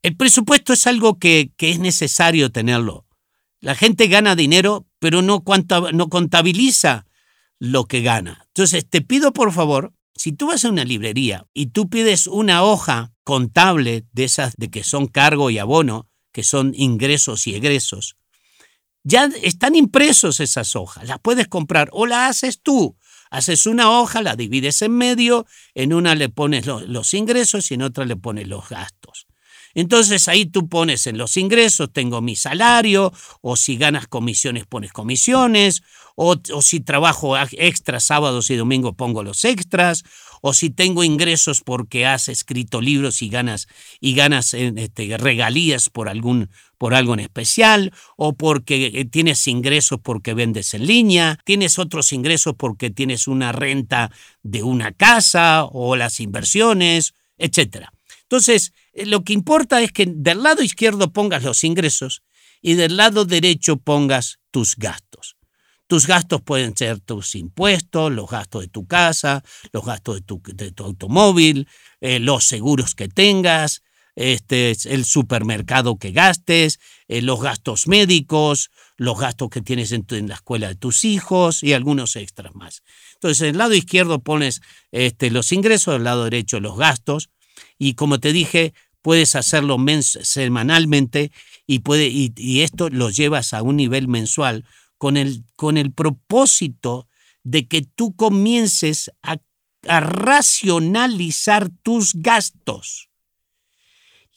El 0.01 0.17
presupuesto 0.17 0.73
es 0.73 0.87
algo 0.87 1.19
que, 1.19 1.51
es 1.59 1.77
necesario 1.77 2.51
tenerlo. 2.51 3.05
La 3.59 3.75
gente 3.75 4.07
gana 4.07 4.35
dinero, 4.35 4.87
pero 4.97 5.21
no, 5.21 5.43
no 5.93 6.09
contabiliza 6.09 7.05
lo 7.59 7.85
que 7.85 8.01
gana. 8.01 8.45
Entonces, 8.47 8.89
te 8.89 9.01
pido 9.01 9.31
por 9.31 9.51
favor 9.51 9.93
si 10.15 10.31
tú 10.31 10.47
vas 10.47 10.65
a 10.65 10.69
una 10.69 10.85
librería 10.85 11.45
y 11.53 11.67
tú 11.67 11.89
pides 11.89 12.27
una 12.27 12.63
hoja 12.63 13.13
contable 13.23 14.05
de 14.13 14.23
esas 14.23 14.55
de 14.55 14.69
que 14.69 14.83
son 14.83 15.07
cargo 15.07 15.49
y 15.49 15.57
abono, 15.57 16.09
que 16.31 16.43
son 16.43 16.73
ingresos 16.75 17.47
y 17.47 17.55
egresos, 17.55 18.15
ya 19.03 19.29
están 19.43 19.75
impresos 19.75 20.39
esas 20.39 20.75
hojas, 20.75 21.07
las 21.07 21.19
puedes 21.19 21.47
comprar 21.47 21.89
o 21.91 22.07
la 22.07 22.27
haces 22.27 22.61
tú. 22.61 22.97
Haces 23.31 23.65
una 23.65 23.89
hoja, 23.89 24.21
la 24.21 24.35
divides 24.35 24.81
en 24.81 24.93
medio, 24.93 25.45
en 25.73 25.93
una 25.93 26.15
le 26.15 26.29
pones 26.29 26.65
los 26.67 27.13
ingresos 27.13 27.69
y 27.69 27.73
en 27.73 27.81
otra 27.81 28.05
le 28.05 28.15
pones 28.15 28.47
los 28.47 28.69
gastos. 28.69 29.27
Entonces 29.73 30.29
ahí 30.29 30.45
tú 30.45 30.69
pones 30.69 31.05
en 31.05 31.17
los 31.17 31.35
ingresos, 31.35 31.91
tengo 31.91 32.21
mi 32.21 32.35
salario, 32.35 33.11
o 33.41 33.57
si 33.57 33.75
ganas 33.75 34.07
comisiones, 34.07 34.65
pones 34.65 34.93
comisiones, 34.93 35.81
o, 36.15 36.37
si 36.61 36.79
trabajo 36.79 37.35
extras 37.37 38.05
sábados 38.05 38.49
y 38.49 38.55
domingos, 38.55 38.95
pongo 38.95 39.23
los 39.23 39.43
extras, 39.43 40.03
o 40.41 40.53
si 40.53 40.69
tengo 40.69 41.03
ingresos 41.03 41.61
porque 41.61 42.05
has 42.05 42.29
escrito 42.29 42.81
libros 42.81 43.21
y 43.21 43.29
ganas, 43.29 43.67
y 43.99 44.15
ganas 44.15 44.53
este, 44.53 45.17
regalías 45.17 45.89
por, 45.89 46.07
algún, 46.07 46.49
por 46.77 46.93
algo 46.93 47.13
en 47.13 47.19
especial, 47.19 47.93
o 48.15 48.33
porque 48.33 48.91
eh, 48.93 49.05
tienes 49.05 49.45
ingresos 49.47 49.99
porque 50.01 50.33
vendes 50.33 50.73
en 50.73 50.87
línea, 50.87 51.39
tienes 51.43 51.79
otros 51.79 52.13
ingresos 52.13 52.55
porque 52.57 52.89
tienes 52.89 53.27
una 53.27 53.51
renta 53.51 54.11
de 54.41 54.63
una 54.63 54.91
casa, 54.91 55.65
o 55.65 55.95
las 55.95 56.19
inversiones, 56.19 57.13
etc. 57.37 57.87
Entonces, 58.21 58.73
eh, 58.93 59.05
lo 59.05 59.23
que 59.23 59.33
importa 59.33 59.81
es 59.81 59.91
que 59.91 60.05
del 60.07 60.43
lado 60.43 60.63
izquierdo 60.63 61.11
pongas 61.11 61.43
los 61.43 61.63
ingresos 61.63 62.23
y 62.61 62.73
del 62.73 62.97
lado 62.97 63.25
derecho 63.25 63.77
pongas 63.77 64.39
tus 64.51 64.75
gastos. 64.75 65.34
Tus 65.87 66.07
gastos 66.07 66.41
pueden 66.41 66.75
ser 66.75 66.99
tus 66.99 67.35
impuestos, 67.35 68.11
los 68.11 68.29
gastos 68.29 68.61
de 68.61 68.67
tu 68.67 68.87
casa, 68.87 69.43
los 69.71 69.85
gastos 69.85 70.21
de 70.43 70.71
tu, 70.71 70.83
automóvil, 70.83 71.67
eh, 72.01 72.19
los 72.19 72.45
seguros 72.45 72.95
que 72.95 73.07
tengas, 73.07 73.83
este, 74.15 74.75
el 74.85 75.05
supermercado 75.05 75.97
que 75.97 76.11
gastes, 76.11 76.79
eh, 77.07 77.21
los 77.21 77.41
gastos 77.41 77.87
médicos, 77.87 78.71
los 78.97 79.19
gastos 79.19 79.49
que 79.49 79.61
tienes 79.61 79.91
en, 79.91 80.05
la 80.27 80.35
escuela 80.35 80.69
de 80.69 80.75
tus 80.75 81.05
hijos 81.05 81.61
y 81.61 81.73
algunos 81.73 82.15
extras 82.15 82.55
más. 82.55 82.81
Entonces, 83.15 83.41
en 83.41 83.49
el 83.49 83.57
lado 83.57 83.73
izquierdo 83.73 84.19
pones 84.19 84.61
este, 84.91 85.29
los 85.29 85.51
ingresos, 85.51 85.93
del 85.93 86.05
lado 86.05 86.23
derecho 86.23 86.59
los 86.59 86.77
gastos 86.77 87.29
y 87.77 87.93
como 87.93 88.19
te 88.19 88.31
dije, 88.31 88.73
puedes 89.01 89.35
hacerlo 89.35 89.77
semanalmente 90.01 91.31
y, 91.67 91.79
puede, 91.79 92.07
y, 92.07 92.61
esto 92.61 92.89
lo 92.89 93.09
llevas 93.09 93.53
a 93.53 93.61
un 93.61 93.75
nivel 93.75 94.07
mensual 94.07 94.65
con 94.97 95.17
el, 95.17 95.43
con 95.55 95.77
el 95.77 95.91
propósito 95.91 97.07
de 97.43 97.67
que 97.67 97.81
tú 97.81 98.15
comiences 98.15 99.11
a, 99.21 99.37
a 99.87 99.99
racionalizar 99.99 101.69
tus 101.83 102.13
gastos. 102.15 103.09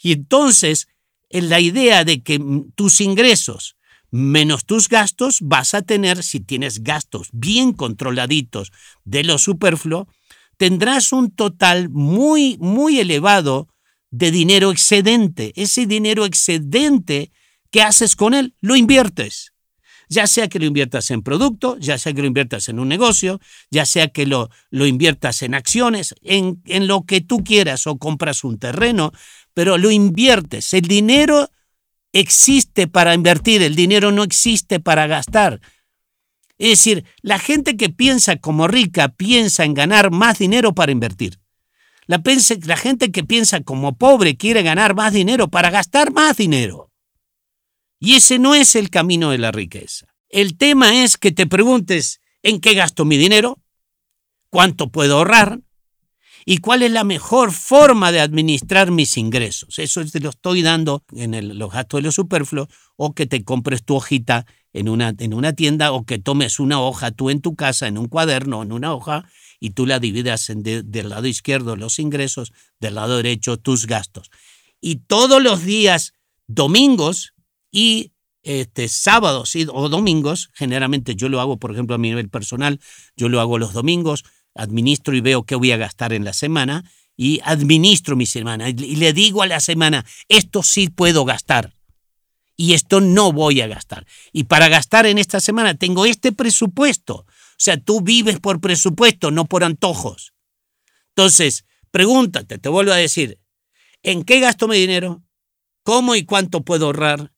Y 0.00 0.12
entonces, 0.12 0.88
en 1.30 1.48
la 1.48 1.60
idea 1.60 2.04
de 2.04 2.22
que 2.22 2.40
tus 2.74 3.00
ingresos 3.00 3.78
menos 4.10 4.64
tus 4.64 4.88
gastos, 4.88 5.38
vas 5.42 5.74
a 5.74 5.82
tener, 5.82 6.22
si 6.22 6.40
tienes 6.40 6.82
gastos 6.82 7.28
bien 7.32 7.72
controladitos 7.72 8.72
de 9.04 9.24
lo 9.24 9.38
superfluo, 9.38 10.08
tendrás 10.56 11.12
un 11.12 11.30
total 11.30 11.88
muy, 11.90 12.56
muy 12.58 12.98
elevado 13.00 13.68
de 14.10 14.30
dinero 14.30 14.70
excedente. 14.70 15.52
Ese 15.56 15.86
dinero 15.86 16.24
excedente, 16.24 17.30
¿qué 17.70 17.82
haces 17.82 18.16
con 18.16 18.34
él? 18.34 18.54
Lo 18.60 18.76
inviertes. 18.76 19.52
Ya 20.08 20.26
sea 20.26 20.48
que 20.48 20.58
lo 20.58 20.64
inviertas 20.64 21.10
en 21.10 21.22
producto, 21.22 21.76
ya 21.78 21.98
sea 21.98 22.12
que 22.12 22.22
lo 22.22 22.26
inviertas 22.26 22.68
en 22.68 22.78
un 22.78 22.88
negocio, 22.88 23.40
ya 23.70 23.84
sea 23.84 24.08
que 24.08 24.26
lo, 24.26 24.50
lo 24.70 24.86
inviertas 24.86 25.42
en 25.42 25.54
acciones, 25.54 26.14
en, 26.22 26.62
en 26.66 26.86
lo 26.86 27.04
que 27.04 27.20
tú 27.20 27.44
quieras 27.44 27.86
o 27.86 27.98
compras 27.98 28.44
un 28.44 28.58
terreno, 28.58 29.12
pero 29.54 29.76
lo 29.76 29.90
inviertes. 29.90 30.72
El 30.72 30.82
dinero 30.82 31.50
existe 32.12 32.86
para 32.88 33.14
invertir, 33.14 33.62
el 33.62 33.76
dinero 33.76 34.12
no 34.12 34.22
existe 34.22 34.80
para 34.80 35.06
gastar. 35.06 35.60
Es 36.58 36.70
decir, 36.70 37.04
la 37.22 37.38
gente 37.38 37.76
que 37.76 37.88
piensa 37.88 38.36
como 38.36 38.66
rica 38.66 39.08
piensa 39.10 39.64
en 39.64 39.74
ganar 39.74 40.10
más 40.10 40.38
dinero 40.38 40.74
para 40.74 40.92
invertir. 40.92 41.38
La, 42.06 42.22
la, 42.64 42.76
gente 42.76 43.12
que 43.12 43.22
piensa 43.22 43.60
como 43.60 43.96
pobre 43.96 44.36
quiere 44.36 44.62
ganar 44.62 44.94
más 44.94 45.12
dinero 45.12 45.48
para 45.48 45.70
gastar 45.70 46.10
más 46.10 46.36
dinero. 46.36 46.87
Y 47.98 48.14
ese 48.14 48.38
no 48.38 48.54
es 48.54 48.76
el 48.76 48.90
camino 48.90 49.30
de 49.30 49.38
la 49.38 49.50
riqueza. 49.50 50.06
El 50.28 50.56
tema 50.56 51.02
es 51.02 51.16
que 51.16 51.32
te 51.32 51.46
preguntes 51.46 52.20
en 52.42 52.60
qué 52.60 52.74
gasto 52.74 53.04
mi 53.04 53.16
dinero, 53.16 53.58
cuánto 54.50 54.90
puedo 54.90 55.16
ahorrar 55.16 55.60
y 56.44 56.58
cuál 56.58 56.82
es 56.82 56.92
la 56.92 57.04
mejor 57.04 57.52
forma 57.52 58.12
de 58.12 58.20
administrar 58.20 58.90
mis 58.90 59.16
ingresos. 59.16 59.78
Eso 59.78 60.04
te 60.06 60.20
lo 60.20 60.30
estoy 60.30 60.62
dando 60.62 61.04
en 61.12 61.58
los 61.58 61.72
gastos 61.72 61.98
de 61.98 62.02
lo 62.02 62.12
superfluo 62.12 62.68
o 62.96 63.14
que 63.14 63.26
te 63.26 63.44
compres 63.44 63.84
tu 63.84 63.96
hojita 63.96 64.46
en 64.72 64.88
una, 64.88 65.14
en 65.18 65.34
una 65.34 65.52
tienda 65.54 65.92
o 65.92 66.04
que 66.04 66.18
tomes 66.18 66.60
una 66.60 66.80
hoja 66.80 67.10
tú 67.10 67.30
en 67.30 67.40
tu 67.40 67.56
casa, 67.56 67.86
en 67.86 67.98
un 67.98 68.08
cuaderno, 68.08 68.62
en 68.62 68.72
una 68.72 68.94
hoja 68.94 69.28
y 69.60 69.70
tú 69.70 69.86
la 69.86 69.98
dividas 69.98 70.50
en 70.50 70.62
del 70.62 71.08
lado 71.08 71.26
izquierdo 71.26 71.76
los 71.76 71.98
ingresos, 71.98 72.52
del 72.80 72.94
lado 72.94 73.16
derecho 73.16 73.56
tus 73.56 73.86
gastos. 73.86 74.30
Y 74.80 74.96
todos 75.06 75.42
los 75.42 75.64
días, 75.64 76.12
domingos 76.46 77.34
y 77.70 78.12
este, 78.42 78.88
sábados 78.88 79.54
o 79.72 79.88
domingos, 79.88 80.50
generalmente 80.54 81.14
yo 81.14 81.28
lo 81.28 81.40
hago, 81.40 81.58
por 81.58 81.72
ejemplo, 81.72 81.94
a 81.94 81.98
mi 81.98 82.08
nivel 82.08 82.28
personal, 82.28 82.80
yo 83.16 83.28
lo 83.28 83.40
hago 83.40 83.58
los 83.58 83.72
domingos, 83.72 84.24
administro 84.54 85.14
y 85.14 85.20
veo 85.20 85.44
qué 85.44 85.54
voy 85.54 85.72
a 85.72 85.76
gastar 85.76 86.12
en 86.12 86.24
la 86.24 86.32
semana 86.32 86.90
y 87.16 87.40
administro 87.44 88.16
mi 88.16 88.26
semana 88.26 88.68
y 88.70 88.96
le 88.96 89.12
digo 89.12 89.42
a 89.42 89.46
la 89.46 89.60
semana, 89.60 90.04
esto 90.28 90.62
sí 90.62 90.88
puedo 90.88 91.24
gastar 91.24 91.74
y 92.56 92.74
esto 92.74 93.00
no 93.00 93.32
voy 93.32 93.60
a 93.60 93.68
gastar. 93.68 94.04
Y 94.32 94.44
para 94.44 94.68
gastar 94.68 95.06
en 95.06 95.18
esta 95.18 95.40
semana 95.40 95.74
tengo 95.74 96.04
este 96.04 96.32
presupuesto. 96.32 97.14
O 97.14 97.26
sea, 97.56 97.76
tú 97.76 98.00
vives 98.00 98.40
por 98.40 98.60
presupuesto, 98.60 99.30
no 99.30 99.46
por 99.46 99.62
antojos. 99.62 100.32
Entonces, 101.10 101.64
pregúntate, 101.90 102.58
te 102.58 102.68
vuelvo 102.68 102.92
a 102.92 102.96
decir, 102.96 103.38
¿en 104.02 104.24
qué 104.24 104.40
gasto 104.40 104.68
mi 104.68 104.76
dinero? 104.76 105.22
¿Cómo 105.84 106.16
y 106.16 106.24
cuánto 106.24 106.64
puedo 106.64 106.86
ahorrar? 106.86 107.32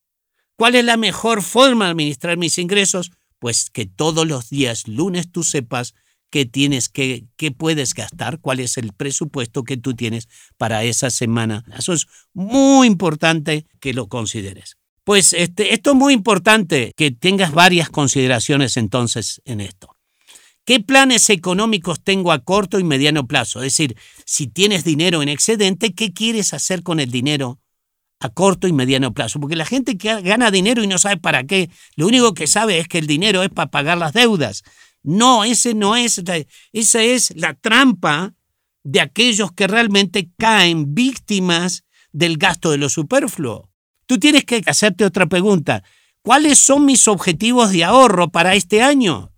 ¿Cuál 0.60 0.74
es 0.74 0.84
la 0.84 0.98
mejor 0.98 1.42
forma 1.42 1.86
de 1.86 1.92
administrar 1.92 2.36
mis 2.36 2.58
ingresos? 2.58 3.12
Pues 3.38 3.70
que 3.70 3.86
todos 3.86 4.26
los 4.28 4.50
días, 4.50 4.86
lunes, 4.86 5.32
tú 5.32 5.42
sepas 5.42 5.94
qué 6.28 6.44
tienes, 6.44 6.90
qué, 6.90 7.24
puedes 7.56 7.94
gastar, 7.94 8.40
cuál 8.40 8.60
es 8.60 8.76
el 8.76 8.92
presupuesto 8.92 9.64
que 9.64 9.78
tú 9.78 9.94
tienes 9.94 10.28
para 10.58 10.84
esa 10.84 11.08
semana. 11.08 11.64
Eso 11.78 11.94
es 11.94 12.08
muy 12.34 12.86
importante 12.88 13.64
que 13.80 13.94
lo 13.94 14.10
consideres. 14.10 14.76
Pues 15.02 15.32
este, 15.32 15.72
esto 15.72 15.92
es 15.92 15.96
muy 15.96 16.12
importante 16.12 16.92
que 16.94 17.10
tengas 17.10 17.52
varias 17.52 17.88
consideraciones 17.88 18.76
entonces 18.76 19.40
en 19.46 19.62
esto. 19.62 19.96
¿Qué 20.66 20.80
planes 20.80 21.30
económicos 21.30 22.04
tengo 22.04 22.32
a 22.32 22.40
corto 22.40 22.78
y 22.78 22.84
mediano 22.84 23.26
plazo? 23.26 23.60
Es 23.60 23.72
decir, 23.72 23.96
si 24.26 24.46
tienes 24.46 24.84
dinero 24.84 25.22
en 25.22 25.30
excedente, 25.30 25.94
¿qué 25.94 26.12
quieres 26.12 26.52
hacer 26.52 26.82
con 26.82 27.00
el 27.00 27.10
dinero 27.10 27.59
a 28.20 28.28
corto 28.28 28.68
y 28.68 28.72
mediano 28.72 29.12
plazo? 29.12 29.40
Porque 29.40 29.56
la 29.56 29.64
gente 29.66 29.98
que 29.98 30.20
gana 30.22 30.50
dinero 30.50 30.82
y 30.82 30.86
no 30.86 30.98
sabe 30.98 31.16
para 31.16 31.44
qué, 31.44 31.70
lo 31.96 32.06
único 32.06 32.34
que 32.34 32.46
sabe 32.46 32.78
es 32.78 32.88
que 32.88 32.98
el 32.98 33.06
dinero 33.06 33.42
es 33.42 33.50
para 33.50 33.70
pagar 33.70 33.98
las 33.98 34.12
deudas. 34.12 34.62
No, 35.02 35.44
ese 35.44 35.74
no 35.74 35.96
es, 35.96 36.22
esa 36.72 37.02
es 37.02 37.32
la 37.36 37.54
trampa 37.54 38.34
de 38.84 39.00
aquellos 39.00 39.52
que 39.52 39.66
realmente 39.66 40.30
caen 40.38 40.94
víctimas 40.94 41.84
del 42.12 42.36
gasto 42.36 42.70
de 42.70 42.78
lo 42.78 42.88
superfluo. 42.88 43.70
Tú 44.06 44.18
tienes 44.18 44.44
que 44.44 44.62
hacerte 44.66 45.04
otra 45.04 45.26
pregunta. 45.26 45.82
¿Cuáles 46.22 46.58
son 46.58 46.84
mis 46.84 47.08
objetivos 47.08 47.72
de 47.72 47.84
ahorro 47.84 48.30
para 48.30 48.54
este 48.54 48.82
año? 48.82 49.30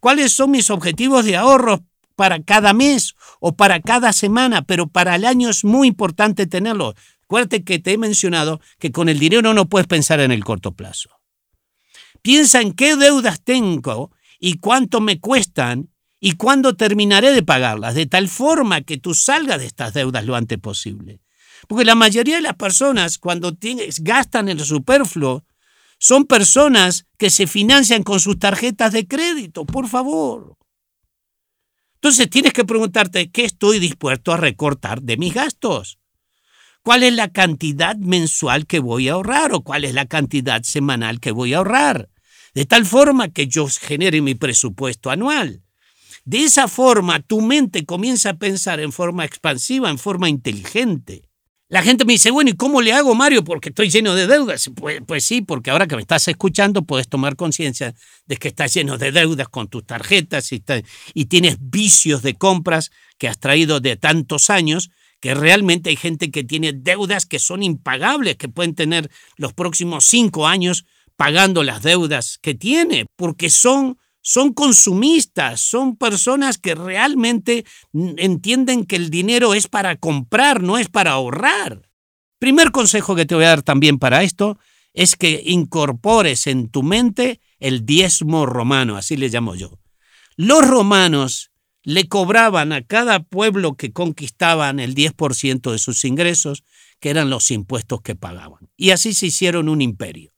cuáles 0.00 0.32
son 0.32 0.52
mis 0.52 0.70
objetivos 0.70 1.24
de 1.24 1.36
ahorro 1.36 1.84
para 2.14 2.40
cada 2.42 2.72
mes 2.72 3.14
o 3.40 3.56
para 3.56 3.80
cada 3.80 4.12
semana, 4.12 4.62
pero 4.62 4.86
para 4.86 5.16
el 5.16 5.24
año 5.24 5.50
es 5.50 5.64
muy 5.64 5.88
importante 5.88 6.46
tenerlo. 6.46 6.94
Acuérdate 7.26 7.64
que 7.64 7.80
te 7.80 7.92
he 7.92 7.98
mencionado 7.98 8.60
que 8.78 8.92
con 8.92 9.08
el 9.08 9.18
dinero 9.18 9.52
no 9.52 9.68
puedes 9.68 9.88
pensar 9.88 10.20
en 10.20 10.30
el 10.30 10.44
corto 10.44 10.72
plazo. 10.72 11.10
Piensa 12.22 12.60
en 12.60 12.72
qué 12.72 12.96
deudas 12.96 13.42
tengo 13.42 14.12
y 14.38 14.58
cuánto 14.58 15.00
me 15.00 15.18
cuestan 15.18 15.90
y 16.20 16.32
cuándo 16.32 16.76
terminaré 16.76 17.32
de 17.32 17.42
pagarlas, 17.42 17.94
de 17.96 18.06
tal 18.06 18.28
forma 18.28 18.82
que 18.82 18.96
tú 18.96 19.12
salgas 19.12 19.58
de 19.58 19.66
estas 19.66 19.92
deudas 19.92 20.24
lo 20.24 20.36
antes 20.36 20.58
posible. 20.58 21.20
Porque 21.66 21.84
la 21.84 21.96
mayoría 21.96 22.36
de 22.36 22.42
las 22.42 22.54
personas 22.54 23.18
cuando 23.18 23.56
gastan 24.02 24.48
en 24.48 24.58
el 24.60 24.64
superfluo 24.64 25.44
son 25.98 26.26
personas 26.26 27.06
que 27.18 27.30
se 27.30 27.48
financian 27.48 28.04
con 28.04 28.20
sus 28.20 28.38
tarjetas 28.38 28.92
de 28.92 29.08
crédito, 29.08 29.64
por 29.64 29.88
favor. 29.88 30.56
Entonces 31.94 32.30
tienes 32.30 32.52
que 32.52 32.64
preguntarte, 32.64 33.30
¿qué 33.32 33.44
estoy 33.44 33.80
dispuesto 33.80 34.32
a 34.32 34.36
recortar 34.36 35.02
de 35.02 35.16
mis 35.16 35.34
gastos? 35.34 35.98
¿Cuál 36.86 37.02
es 37.02 37.14
la 37.14 37.32
cantidad 37.32 37.96
mensual 37.96 38.64
que 38.64 38.78
voy 38.78 39.08
a 39.08 39.14
ahorrar 39.14 39.52
o 39.52 39.62
cuál 39.62 39.84
es 39.84 39.92
la 39.92 40.06
cantidad 40.06 40.62
semanal 40.62 41.18
que 41.18 41.32
voy 41.32 41.52
a 41.52 41.56
ahorrar? 41.56 42.10
De 42.54 42.64
tal 42.64 42.86
forma 42.86 43.28
que 43.28 43.48
yo 43.48 43.66
genere 43.66 44.20
mi 44.20 44.36
presupuesto 44.36 45.10
anual. 45.10 45.64
De 46.24 46.44
esa 46.44 46.68
forma 46.68 47.18
tu 47.18 47.40
mente 47.40 47.84
comienza 47.84 48.30
a 48.30 48.38
pensar 48.38 48.78
en 48.78 48.92
forma 48.92 49.24
expansiva, 49.24 49.90
en 49.90 49.98
forma 49.98 50.28
inteligente. 50.28 51.28
La 51.68 51.82
gente 51.82 52.04
me 52.04 52.12
dice, 52.12 52.30
bueno, 52.30 52.50
¿y 52.50 52.54
cómo 52.54 52.80
le 52.80 52.92
hago, 52.92 53.16
Mario? 53.16 53.42
Porque 53.42 53.70
estoy 53.70 53.90
lleno 53.90 54.14
de 54.14 54.28
deudas. 54.28 54.70
Pues, 54.76 55.00
pues 55.04 55.24
sí, 55.24 55.42
porque 55.42 55.72
ahora 55.72 55.88
que 55.88 55.96
me 55.96 56.02
estás 56.02 56.28
escuchando 56.28 56.82
puedes 56.82 57.08
tomar 57.08 57.34
conciencia 57.34 57.96
de 58.26 58.36
que 58.36 58.46
estás 58.46 58.72
lleno 58.72 58.96
de 58.96 59.10
deudas 59.10 59.48
con 59.48 59.66
tus 59.66 59.84
tarjetas 59.84 60.52
y, 60.52 60.62
y 61.14 61.24
tienes 61.24 61.56
vicios 61.58 62.22
de 62.22 62.34
compras 62.34 62.92
que 63.18 63.26
has 63.26 63.40
traído 63.40 63.80
de 63.80 63.96
tantos 63.96 64.50
años, 64.50 64.90
que 65.26 65.34
realmente 65.34 65.90
hay 65.90 65.96
gente 65.96 66.30
que 66.30 66.44
tiene 66.44 66.72
deudas 66.72 67.26
que 67.26 67.40
son 67.40 67.64
impagables, 67.64 68.36
que 68.36 68.48
pueden 68.48 68.76
tener 68.76 69.10
los 69.36 69.52
próximos 69.52 70.04
cinco 70.04 70.46
años 70.46 70.84
pagando 71.16 71.64
las 71.64 71.82
deudas 71.82 72.38
que 72.40 72.54
tiene, 72.54 73.06
porque 73.16 73.50
son 73.50 73.98
son 74.22 74.52
consumistas, 74.52 75.60
son 75.60 75.96
personas 75.96 76.58
que 76.58 76.76
realmente 76.76 77.64
entienden 77.92 78.84
que 78.84 78.94
el 78.94 79.10
dinero 79.10 79.52
es 79.54 79.66
para 79.66 79.96
comprar, 79.96 80.62
no 80.62 80.78
es 80.78 80.88
para 80.88 81.10
ahorrar. 81.10 81.90
Primer 82.38 82.70
consejo 82.70 83.16
que 83.16 83.26
te 83.26 83.34
voy 83.34 83.46
a 83.46 83.48
dar 83.48 83.62
también 83.62 83.98
para 83.98 84.22
esto 84.22 84.60
es 84.94 85.16
que 85.16 85.42
incorpores 85.44 86.46
en 86.46 86.68
tu 86.68 86.84
mente 86.84 87.40
el 87.58 87.84
diezmo 87.84 88.46
romano, 88.46 88.96
así 88.96 89.16
le 89.16 89.28
llamo 89.28 89.56
yo. 89.56 89.80
Los 90.36 90.64
romanos 90.64 91.50
le 91.86 92.08
cobraban 92.08 92.72
a 92.72 92.82
cada 92.82 93.20
pueblo 93.20 93.76
que 93.76 93.92
conquistaban 93.92 94.80
el 94.80 94.96
10% 94.96 95.70
de 95.70 95.78
sus 95.78 96.04
ingresos, 96.04 96.64
que 96.98 97.10
eran 97.10 97.30
los 97.30 97.52
impuestos 97.52 98.00
que 98.00 98.16
pagaban. 98.16 98.68
Y 98.76 98.90
así 98.90 99.14
se 99.14 99.26
hicieron 99.26 99.68
un 99.68 99.80
imperio. 99.80 100.32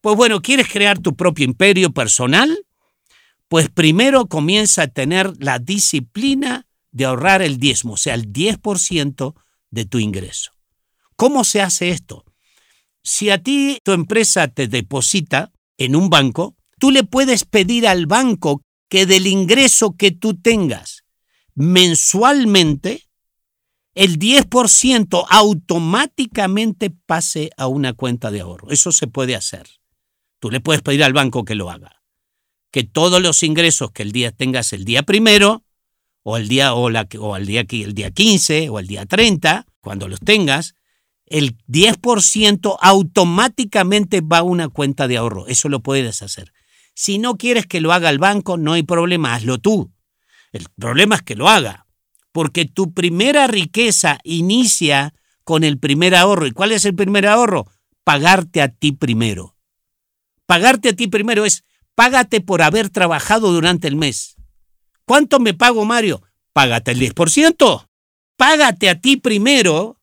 Pues 0.00 0.14
bueno, 0.16 0.40
¿quieres 0.40 0.68
crear 0.68 1.00
tu 1.00 1.16
propio 1.16 1.44
imperio 1.44 1.90
personal? 1.90 2.56
Pues 3.48 3.68
primero 3.68 4.26
comienza 4.26 4.82
a 4.82 4.86
tener 4.86 5.32
la 5.40 5.58
disciplina 5.58 6.68
de 6.92 7.06
ahorrar 7.06 7.42
el 7.42 7.58
diezmo, 7.58 7.94
o 7.94 7.96
sea, 7.96 8.14
el 8.14 8.32
10% 8.32 9.34
de 9.70 9.84
tu 9.86 9.98
ingreso. 9.98 10.52
¿Cómo 11.16 11.42
se 11.42 11.62
hace 11.62 11.90
esto? 11.90 12.24
Si 13.02 13.30
a 13.30 13.42
ti 13.42 13.80
tu 13.82 13.90
empresa 13.90 14.46
te 14.46 14.68
deposita 14.68 15.50
en 15.78 15.96
un 15.96 16.10
banco, 16.10 16.54
tú 16.78 16.92
le 16.92 17.02
puedes 17.02 17.44
pedir 17.44 17.88
al 17.88 18.06
banco 18.06 18.62
que 18.88 19.06
del 19.06 19.26
ingreso 19.26 19.96
que 19.96 20.10
tú 20.10 20.34
tengas 20.40 21.04
mensualmente, 21.54 23.08
el 23.94 24.18
10% 24.18 25.26
automáticamente 25.28 26.90
pase 26.90 27.50
a 27.56 27.66
una 27.66 27.94
cuenta 27.94 28.30
de 28.30 28.40
ahorro. 28.42 28.70
Eso 28.70 28.92
se 28.92 29.06
puede 29.06 29.34
hacer. 29.34 29.66
Tú 30.38 30.50
le 30.50 30.60
puedes 30.60 30.82
pedir 30.82 31.02
al 31.02 31.14
banco 31.14 31.44
que 31.44 31.54
lo 31.54 31.70
haga 31.70 31.96
que 32.76 32.84
todos 32.84 33.22
los 33.22 33.42
ingresos 33.42 33.90
que 33.90 34.02
el 34.02 34.12
día 34.12 34.32
tengas 34.32 34.74
el 34.74 34.84
día 34.84 35.02
primero, 35.02 35.64
o 36.22 36.36
el 36.36 36.46
día, 36.46 36.74
o, 36.74 36.90
la, 36.90 37.08
o 37.18 37.34
el, 37.34 37.46
día, 37.46 37.64
el 37.70 37.94
día 37.94 38.10
15, 38.10 38.68
o 38.68 38.78
el 38.78 38.86
día 38.86 39.06
30, 39.06 39.64
cuando 39.80 40.08
los 40.08 40.20
tengas, 40.20 40.74
el 41.24 41.56
10% 41.68 42.76
automáticamente 42.78 44.20
va 44.20 44.40
a 44.40 44.42
una 44.42 44.68
cuenta 44.68 45.08
de 45.08 45.16
ahorro. 45.16 45.46
Eso 45.46 45.70
lo 45.70 45.80
puedes 45.80 46.20
hacer. 46.20 46.52
Si 46.98 47.18
no 47.18 47.36
quieres 47.36 47.66
que 47.66 47.82
lo 47.82 47.92
haga 47.92 48.08
el 48.08 48.18
banco, 48.18 48.56
no 48.56 48.72
hay 48.72 48.82
problema, 48.82 49.34
hazlo 49.34 49.58
tú. 49.58 49.92
El 50.50 50.66
problema 50.78 51.16
es 51.16 51.22
que 51.22 51.36
lo 51.36 51.46
haga, 51.46 51.86
porque 52.32 52.64
tu 52.64 52.94
primera 52.94 53.46
riqueza 53.46 54.18
inicia 54.24 55.12
con 55.44 55.62
el 55.62 55.78
primer 55.78 56.14
ahorro. 56.14 56.46
¿Y 56.46 56.52
cuál 56.52 56.72
es 56.72 56.86
el 56.86 56.94
primer 56.94 57.26
ahorro? 57.26 57.70
Pagarte 58.02 58.62
a 58.62 58.68
ti 58.68 58.92
primero. 58.92 59.58
Pagarte 60.46 60.88
a 60.88 60.92
ti 60.94 61.06
primero 61.06 61.44
es 61.44 61.64
págate 61.94 62.40
por 62.40 62.62
haber 62.62 62.88
trabajado 62.88 63.52
durante 63.52 63.88
el 63.88 63.96
mes. 63.96 64.36
¿Cuánto 65.04 65.38
me 65.38 65.52
pago, 65.52 65.84
Mario? 65.84 66.22
Págate 66.54 66.92
el 66.92 67.00
10%. 67.00 67.88
Págate 68.38 68.88
a 68.88 68.98
ti 68.98 69.18
primero 69.18 70.00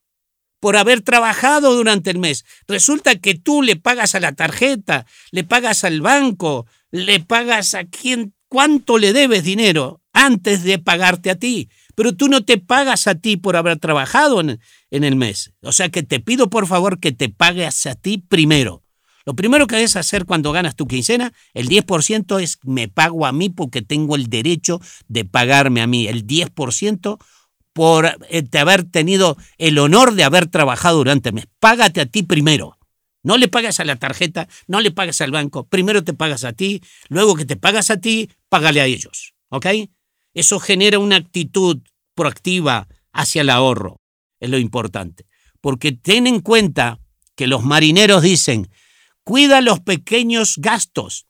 por 0.60 0.78
haber 0.78 1.02
trabajado 1.02 1.76
durante 1.76 2.12
el 2.12 2.20
mes. 2.20 2.46
Resulta 2.68 3.16
que 3.16 3.34
tú 3.34 3.64
le 3.64 3.78
pagas 3.78 4.14
a 4.14 4.20
la 4.20 4.34
tarjeta, 4.34 5.06
le 5.32 5.44
pagas 5.44 5.84
al 5.84 6.00
banco, 6.00 6.68
le 6.94 7.20
pagas 7.20 7.74
a 7.74 7.86
quien, 7.86 8.36
cuánto 8.48 9.00
le 9.00 9.14
debes 9.14 9.44
dinero 9.44 10.02
antes 10.14 10.64
de 10.64 10.78
pagarte 10.78 11.32
a 11.32 11.36
ti. 11.36 11.70
Pero 11.96 12.16
tú 12.16 12.28
no 12.28 12.46
te 12.46 12.60
pagas 12.60 13.08
a 13.08 13.16
ti 13.16 13.36
por 13.36 13.56
haber 13.56 13.80
trabajado 13.80 14.40
en, 14.40 14.60
en 14.92 15.04
el 15.04 15.16
mes. 15.16 15.54
O 15.64 15.72
sea 15.72 15.90
que 15.90 16.04
te 16.04 16.20
pido 16.20 16.52
por 16.52 16.68
favor 16.68 17.00
que 17.00 17.12
te 17.12 17.30
pagues 17.30 17.88
a 17.88 17.96
ti 17.96 18.20
primero. 18.20 18.84
Lo 19.26 19.34
primero 19.36 19.66
que 19.66 19.76
debes 19.76 19.96
hacer 19.96 20.26
cuando 20.26 20.52
ganas 20.52 20.76
tu 20.76 20.86
quincena, 20.86 21.34
el 21.56 21.68
10% 21.68 22.40
es 22.42 22.60
me 22.64 22.88
pago 22.90 23.26
a 23.26 23.32
mí 23.32 23.50
porque 23.50 23.82
tengo 23.82 24.16
el 24.16 24.28
derecho 24.28 24.80
de 25.08 25.26
pagarme 25.26 25.82
a 25.82 25.88
mí. 25.88 26.08
El 26.08 26.28
10% 26.28 27.18
por 27.74 28.06
eh, 28.30 28.44
haber 28.60 28.84
tenido 28.84 29.36
el 29.58 29.80
honor 29.80 30.14
de 30.14 30.26
haber 30.26 30.46
trabajado 30.46 30.98
durante 30.98 31.30
el 31.30 31.36
mes. 31.36 31.48
Págate 31.60 32.02
a 32.02 32.06
ti 32.06 32.22
primero. 32.22 32.78
No 33.24 33.38
le 33.38 33.48
pagas 33.48 33.80
a 33.80 33.86
la 33.86 33.96
tarjeta, 33.96 34.48
no 34.68 34.82
le 34.82 34.92
pagas 34.92 35.22
al 35.22 35.32
banco. 35.32 35.68
Primero 35.68 36.04
te 36.04 36.14
pagas 36.14 36.44
a 36.44 36.54
ti, 36.54 36.82
luego 37.08 37.36
que 37.36 37.46
te 37.46 37.56
pagas 37.56 37.90
a 37.90 37.98
ti, 37.98 38.30
págale 38.50 38.82
a 38.82 38.86
ellos. 38.86 39.34
¿Ok? 39.50 39.68
Eso 40.34 40.60
genera 40.60 41.00
una 41.00 41.16
actitud 41.16 41.82
proactiva 42.16 42.88
hacia 43.14 43.42
el 43.42 43.50
ahorro. 43.50 44.02
Es 44.40 44.50
lo 44.50 44.58
importante. 44.58 45.26
Porque 45.62 45.94
ten 45.94 46.28
en 46.28 46.42
cuenta 46.42 47.00
que 47.36 47.48
los 47.48 47.64
marineros 47.64 48.24
dicen, 48.24 48.70
cuida 49.24 49.62
los 49.62 49.80
pequeños 49.80 50.56
gastos. 50.58 51.28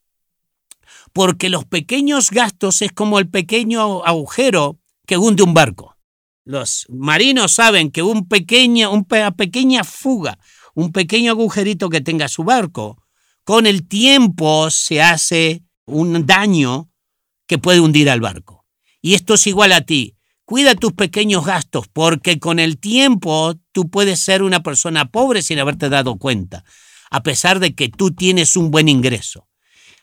Porque 1.14 1.50
los 1.50 1.66
pequeños 1.66 2.32
gastos 2.32 2.82
es 2.82 2.92
como 2.92 3.20
el 3.20 3.30
pequeño 3.30 4.04
agujero 4.04 4.80
que 5.06 5.18
hunde 5.18 5.44
un 5.44 5.54
barco. 5.54 5.96
Los 6.46 6.86
marinos 6.90 7.54
saben 7.54 7.92
que 7.92 8.04
un 8.04 8.28
una 8.28 9.32
pequeña 9.32 9.84
fuga, 9.84 10.40
un 10.74 10.92
pequeño 10.92 11.32
agujerito 11.32 11.90
que 11.90 12.02
tenga 12.02 12.28
su 12.28 12.44
barco, 12.44 13.04
con 13.44 13.66
el 13.66 13.88
tiempo 13.88 14.70
se 14.70 15.02
hace 15.02 15.64
un 15.86 16.26
daño 16.26 16.90
que 17.48 17.58
puede 17.58 17.80
hundir 17.80 18.10
al 18.10 18.22
barco. 18.22 18.66
Y 19.02 19.16
esto 19.16 19.34
es 19.34 19.46
igual 19.48 19.74
a 19.74 19.82
ti. 19.82 20.16
Cuida 20.46 20.76
tus 20.76 20.94
pequeños 20.94 21.46
gastos 21.46 21.88
porque 21.92 22.40
con 22.40 22.60
el 22.60 22.80
tiempo 22.80 23.56
tú 23.72 23.90
puedes 23.90 24.20
ser 24.20 24.44
una 24.44 24.64
persona 24.64 25.10
pobre 25.10 25.42
sin 25.42 25.60
haberte 25.60 25.90
dado 25.90 26.18
cuenta, 26.18 26.64
a 27.10 27.24
pesar 27.24 27.60
de 27.60 27.76
que 27.76 27.90
tú 27.90 28.14
tienes 28.14 28.56
un 28.56 28.72
buen 28.72 28.90
ingreso. 28.90 29.48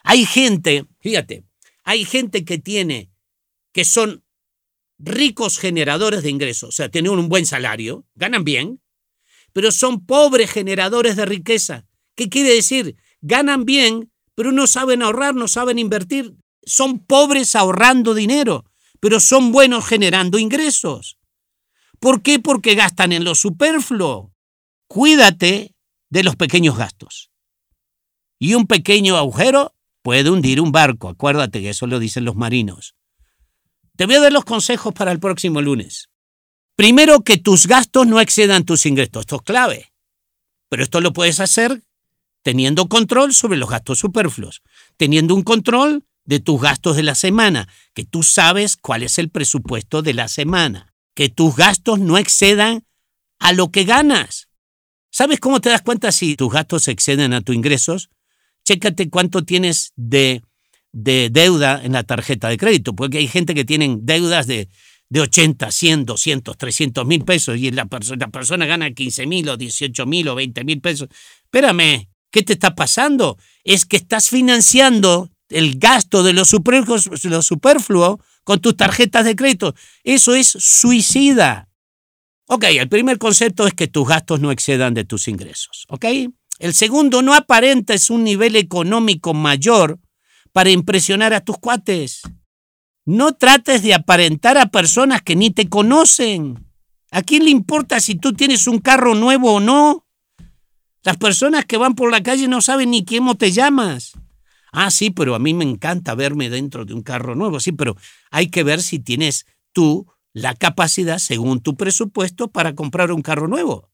Hay 0.02 0.24
gente, 0.24 0.86
fíjate, 1.00 1.44
hay 1.84 2.04
gente 2.04 2.44
que 2.44 2.58
tiene, 2.58 3.10
que 3.72 3.84
son 3.84 4.24
ricos 4.98 5.58
generadores 5.58 6.22
de 6.22 6.30
ingresos, 6.30 6.68
o 6.68 6.72
sea, 6.72 6.90
tienen 6.90 7.12
un 7.12 7.28
buen 7.28 7.46
salario, 7.46 8.06
ganan 8.14 8.44
bien, 8.44 8.80
pero 9.52 9.72
son 9.72 10.04
pobres 10.04 10.50
generadores 10.50 11.16
de 11.16 11.26
riqueza. 11.26 11.86
¿Qué 12.14 12.28
quiere 12.28 12.54
decir? 12.54 12.96
Ganan 13.20 13.64
bien, 13.64 14.12
pero 14.34 14.52
no 14.52 14.66
saben 14.66 15.02
ahorrar, 15.02 15.34
no 15.34 15.48
saben 15.48 15.78
invertir. 15.78 16.34
Son 16.64 16.98
pobres 16.98 17.54
ahorrando 17.56 18.14
dinero, 18.14 18.64
pero 19.00 19.20
son 19.20 19.52
buenos 19.52 19.86
generando 19.86 20.38
ingresos. 20.38 21.18
¿Por 21.98 22.22
qué? 22.22 22.38
Porque 22.38 22.74
gastan 22.74 23.12
en 23.12 23.24
lo 23.24 23.34
superfluo. 23.34 24.32
Cuídate 24.86 25.74
de 26.08 26.22
los 26.22 26.36
pequeños 26.36 26.76
gastos. 26.76 27.30
Y 28.38 28.54
un 28.54 28.66
pequeño 28.66 29.16
agujero 29.16 29.74
puede 30.02 30.30
hundir 30.30 30.60
un 30.60 30.72
barco. 30.72 31.08
Acuérdate 31.08 31.60
que 31.60 31.70
eso 31.70 31.86
lo 31.86 31.98
dicen 31.98 32.24
los 32.24 32.36
marinos. 32.36 32.94
Te 33.96 34.06
voy 34.06 34.16
a 34.16 34.20
dar 34.20 34.32
los 34.32 34.44
consejos 34.44 34.94
para 34.94 35.12
el 35.12 35.20
próximo 35.20 35.60
lunes. 35.60 36.09
Primero, 36.80 37.20
que 37.20 37.36
tus 37.36 37.66
gastos 37.66 38.06
no 38.06 38.22
excedan 38.22 38.64
tus 38.64 38.86
ingresos. 38.86 39.20
Esto 39.20 39.36
es 39.36 39.42
clave. 39.42 39.92
Pero 40.70 40.82
esto 40.82 41.02
lo 41.02 41.12
puedes 41.12 41.38
hacer 41.38 41.82
teniendo 42.42 42.88
control 42.88 43.34
sobre 43.34 43.58
los 43.58 43.68
gastos 43.68 43.98
superfluos, 43.98 44.62
teniendo 44.96 45.34
un 45.34 45.42
control 45.42 46.06
de 46.24 46.40
tus 46.40 46.58
gastos 46.58 46.96
de 46.96 47.02
la 47.02 47.14
semana, 47.14 47.68
que 47.92 48.06
tú 48.06 48.22
sabes 48.22 48.78
cuál 48.78 49.02
es 49.02 49.18
el 49.18 49.28
presupuesto 49.28 50.00
de 50.00 50.14
la 50.14 50.26
semana, 50.26 50.94
que 51.12 51.28
tus 51.28 51.54
gastos 51.54 51.98
no 51.98 52.16
excedan 52.16 52.82
a 53.40 53.52
lo 53.52 53.70
que 53.70 53.84
ganas. 53.84 54.48
¿Sabes 55.10 55.38
cómo 55.38 55.60
te 55.60 55.68
das 55.68 55.82
cuenta 55.82 56.10
si 56.12 56.34
tus 56.34 56.50
gastos 56.50 56.88
exceden 56.88 57.34
a 57.34 57.42
tus 57.42 57.54
ingresos? 57.54 58.08
Chécate 58.64 59.10
cuánto 59.10 59.44
tienes 59.44 59.92
de, 59.96 60.40
de 60.92 61.28
deuda 61.30 61.78
en 61.84 61.92
la 61.92 62.04
tarjeta 62.04 62.48
de 62.48 62.56
crédito, 62.56 62.94
porque 62.94 63.18
hay 63.18 63.28
gente 63.28 63.52
que 63.52 63.66
tiene 63.66 63.98
deudas 64.00 64.46
de 64.46 64.70
de 65.10 65.20
80, 65.20 65.70
100, 65.70 66.06
200, 66.06 66.56
300 66.56 67.04
mil 67.04 67.24
pesos 67.24 67.58
y 67.58 67.70
la, 67.72 67.86
la 68.16 68.28
persona 68.28 68.64
gana 68.64 68.90
15 68.90 69.26
mil 69.26 69.48
o 69.48 69.56
18 69.56 70.06
mil 70.06 70.28
o 70.28 70.34
20 70.36 70.64
mil 70.64 70.80
pesos. 70.80 71.08
Espérame, 71.42 72.08
¿qué 72.30 72.42
te 72.42 72.54
está 72.54 72.74
pasando? 72.74 73.36
Es 73.64 73.84
que 73.84 73.96
estás 73.96 74.30
financiando 74.30 75.28
el 75.48 75.78
gasto 75.78 76.22
de 76.22 76.32
lo 76.32 76.44
superfluo, 76.44 78.20
con 78.44 78.60
tus 78.60 78.76
tarjetas 78.76 79.24
de 79.24 79.36
crédito. 79.36 79.74
Eso 80.04 80.34
es 80.34 80.48
suicida. 80.48 81.68
Ok, 82.46 82.64
el 82.64 82.88
primer 82.88 83.18
concepto 83.18 83.66
es 83.66 83.74
que 83.74 83.86
tus 83.86 84.08
gastos 84.08 84.40
no 84.40 84.50
excedan 84.50 84.94
de 84.94 85.04
tus 85.04 85.28
ingresos. 85.28 85.86
Ok. 85.88 86.06
El 86.58 86.74
segundo, 86.74 87.22
no 87.22 87.34
aparentes 87.34 88.10
un 88.10 88.24
nivel 88.24 88.56
económico 88.56 89.34
mayor 89.34 89.98
para 90.52 90.70
impresionar 90.70 91.32
a 91.32 91.40
tus 91.40 91.58
cuates. 91.58 92.22
No 93.04 93.32
trates 93.34 93.82
de 93.82 93.94
aparentar 93.94 94.58
a 94.58 94.66
personas 94.66 95.22
que 95.22 95.36
ni 95.36 95.50
te 95.50 95.68
conocen. 95.68 96.66
¿A 97.10 97.22
quién 97.22 97.44
le 97.44 97.50
importa 97.50 97.98
si 98.00 98.14
tú 98.14 98.32
tienes 98.32 98.66
un 98.66 98.78
carro 98.78 99.14
nuevo 99.14 99.54
o 99.54 99.60
no? 99.60 100.06
Las 101.02 101.16
personas 101.16 101.64
que 101.64 101.76
van 101.76 101.94
por 101.94 102.10
la 102.10 102.22
calle 102.22 102.46
no 102.46 102.60
saben 102.60 102.90
ni 102.90 103.04
cómo 103.04 103.36
te 103.36 103.52
llamas. 103.52 104.12
Ah, 104.72 104.90
sí, 104.90 105.10
pero 105.10 105.34
a 105.34 105.38
mí 105.38 105.54
me 105.54 105.64
encanta 105.64 106.14
verme 106.14 106.50
dentro 106.50 106.84
de 106.84 106.94
un 106.94 107.02
carro 107.02 107.34
nuevo. 107.34 107.58
Sí, 107.58 107.72
pero 107.72 107.96
hay 108.30 108.48
que 108.48 108.62
ver 108.62 108.82
si 108.82 108.98
tienes 108.98 109.46
tú 109.72 110.06
la 110.32 110.54
capacidad, 110.54 111.18
según 111.18 111.60
tu 111.60 111.76
presupuesto, 111.76 112.48
para 112.48 112.74
comprar 112.74 113.10
un 113.12 113.22
carro 113.22 113.48
nuevo. 113.48 113.90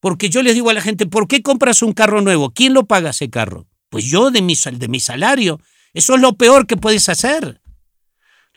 Porque 0.00 0.30
yo 0.30 0.42
les 0.42 0.54
digo 0.54 0.70
a 0.70 0.74
la 0.74 0.80
gente, 0.80 1.06
¿por 1.06 1.28
qué 1.28 1.42
compras 1.42 1.82
un 1.82 1.92
carro 1.92 2.20
nuevo? 2.20 2.50
¿Quién 2.50 2.72
lo 2.72 2.86
paga 2.86 3.10
ese 3.10 3.30
carro? 3.30 3.66
Pues 3.88 4.04
yo 4.04 4.30
de 4.30 4.42
mi, 4.42 4.54
de 4.54 4.88
mi 4.88 5.00
salario. 5.00 5.60
Eso 5.92 6.14
es 6.14 6.20
lo 6.20 6.34
peor 6.34 6.66
que 6.66 6.76
puedes 6.76 7.08
hacer. 7.08 7.60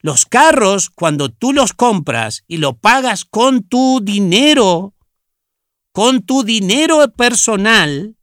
Los 0.02 0.26
carros, 0.26 0.90
cuando 0.90 1.30
tú 1.30 1.54
los 1.54 1.74
compras 1.74 2.44
y 2.48 2.58
lo 2.58 2.78
pagas 2.78 3.26
con 3.26 3.64
tu 3.64 4.00
dinero, 4.02 4.96
con 5.92 6.24
tu 6.24 6.44
dinero 6.44 7.12
personal, 7.14 8.18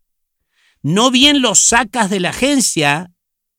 no 0.83 1.11
bien 1.11 1.41
los 1.41 1.61
sacas 1.61 2.11
de 2.11 2.21
la 2.21 2.31
agencia, 2.31 3.13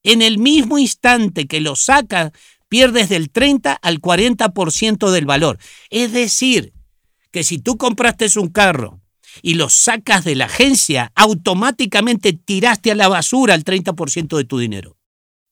en 0.03 0.21
el 0.21 0.37
mismo 0.37 0.77
instante 0.77 1.47
que 1.47 1.61
los 1.61 1.85
sacas, 1.85 2.31
pierdes 2.67 3.09
del 3.09 3.31
30 3.31 3.73
al 3.73 3.99
40% 3.99 5.11
del 5.11 5.25
valor. 5.25 5.57
Es 5.89 6.11
decir, 6.13 6.73
que 7.31 7.43
si 7.43 7.57
tú 7.57 7.77
compraste 7.77 8.27
un 8.39 8.49
carro 8.49 9.01
y 9.41 9.55
lo 9.55 9.69
sacas 9.69 10.23
de 10.23 10.35
la 10.35 10.45
agencia, 10.45 11.11
automáticamente 11.15 12.33
tiraste 12.33 12.91
a 12.91 12.95
la 12.95 13.07
basura 13.07 13.55
el 13.55 13.63
30% 13.63 14.37
de 14.37 14.43
tu 14.45 14.59
dinero. 14.59 14.98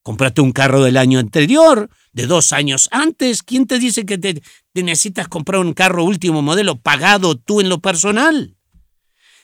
Comprate 0.08 0.40
un 0.40 0.54
carro 0.54 0.86
del 0.86 0.96
año 0.96 1.20
anterior, 1.20 1.90
de 2.14 2.28
dos 2.28 2.54
años 2.54 2.88
antes. 2.94 3.44
¿Quién 3.44 3.68
te 3.68 3.78
dice 3.78 4.06
que 4.06 4.18
te, 4.18 4.42
necesitas 4.74 5.28
comprar 5.28 5.60
un 5.60 5.74
carro 5.74 6.06
último 6.06 6.42
modelo 6.42 6.80
pagado 6.80 7.36
tú 7.36 7.60
en 7.60 7.68
lo 7.68 7.82
personal? 7.82 8.56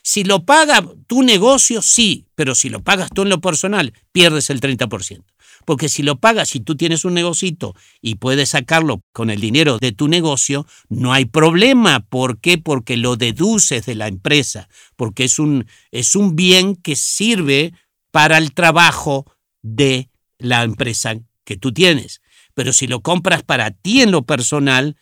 Si 0.02 0.24
lo 0.24 0.46
paga 0.46 0.82
tu 1.06 1.22
negocio, 1.22 1.82
sí, 1.82 2.28
pero 2.34 2.54
si 2.54 2.70
lo 2.70 2.82
pagas 2.82 3.10
tú 3.14 3.20
en 3.20 3.28
lo 3.28 3.42
personal, 3.42 3.92
pierdes 4.10 4.48
el 4.48 4.62
30%. 4.62 5.22
Porque 5.66 5.90
si 5.90 6.02
lo 6.02 6.18
pagas, 6.18 6.48
si 6.48 6.60
tú 6.60 6.78
tienes 6.78 7.04
un 7.04 7.12
negocito 7.12 7.74
y 8.00 8.14
puedes 8.14 8.48
sacarlo 8.48 9.02
con 9.12 9.28
el 9.28 9.42
dinero 9.42 9.76
de 9.76 9.92
tu 9.92 10.08
negocio, 10.08 10.66
no 10.88 11.12
hay 11.12 11.26
problema. 11.26 12.00
¿Por 12.00 12.40
qué? 12.40 12.56
Porque 12.56 12.96
lo 12.96 13.16
deduces 13.16 13.84
de 13.84 13.96
la 13.96 14.08
empresa, 14.08 14.70
porque 14.96 15.24
es 15.24 15.38
un, 15.38 15.66
es 15.90 16.16
un 16.16 16.36
bien 16.36 16.74
que 16.74 16.96
sirve 16.96 17.74
para 18.10 18.38
el 18.38 18.54
trabajo 18.54 19.26
de 19.60 20.08
la 20.44 20.62
empresa 20.62 21.16
que 21.44 21.56
tú 21.56 21.72
tienes. 21.72 22.20
Pero 22.54 22.72
si 22.72 22.86
lo 22.86 23.00
compras 23.00 23.42
para 23.42 23.70
ti 23.70 24.02
en 24.02 24.10
lo 24.10 24.22
personal, 24.22 24.96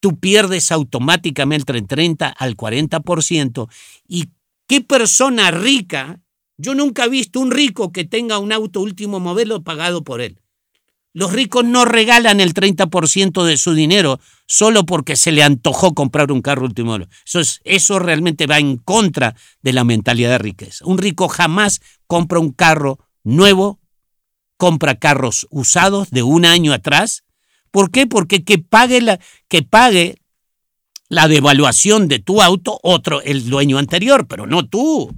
tú 0.00 0.18
pierdes 0.18 0.72
automáticamente 0.72 1.72
el 1.72 1.86
30 1.86 2.28
al 2.28 2.56
40%. 2.56 3.68
¿Y 4.08 4.30
qué 4.66 4.80
persona 4.80 5.50
rica? 5.50 6.20
Yo 6.56 6.74
nunca 6.74 7.04
he 7.04 7.08
visto 7.08 7.40
un 7.40 7.50
rico 7.50 7.92
que 7.92 8.04
tenga 8.04 8.38
un 8.38 8.52
auto 8.52 8.80
último 8.80 9.20
modelo 9.20 9.62
pagado 9.62 10.04
por 10.04 10.20
él. 10.20 10.40
Los 11.12 11.32
ricos 11.32 11.64
no 11.64 11.86
regalan 11.86 12.40
el 12.40 12.52
30% 12.52 13.44
de 13.44 13.56
su 13.56 13.72
dinero 13.72 14.20
solo 14.46 14.84
porque 14.84 15.16
se 15.16 15.32
le 15.32 15.42
antojó 15.42 15.94
comprar 15.94 16.30
un 16.30 16.42
carro 16.42 16.66
último 16.66 16.88
modelo. 16.88 17.08
Eso, 17.24 17.40
eso 17.64 17.98
realmente 17.98 18.46
va 18.46 18.58
en 18.58 18.76
contra 18.76 19.34
de 19.62 19.72
la 19.72 19.84
mentalidad 19.84 20.30
de 20.30 20.38
riqueza. 20.38 20.84
Un 20.84 20.98
rico 20.98 21.28
jamás 21.28 21.80
compra 22.06 22.38
un 22.38 22.52
carro 22.52 22.98
nuevo 23.24 23.80
compra 24.56 24.96
carros 24.96 25.46
usados 25.50 26.10
de 26.10 26.22
un 26.22 26.44
año 26.44 26.72
atrás. 26.72 27.24
¿Por 27.70 27.90
qué? 27.90 28.06
Porque 28.06 28.44
que 28.44 28.58
pague 28.58 29.00
la, 29.00 29.20
que 29.48 29.62
pague 29.62 30.16
la 31.08 31.28
devaluación 31.28 32.08
de 32.08 32.18
tu 32.18 32.42
auto 32.42 32.78
otro, 32.82 33.22
el 33.22 33.48
dueño 33.48 33.78
anterior, 33.78 34.26
pero 34.26 34.46
no 34.46 34.66
tú. 34.66 35.10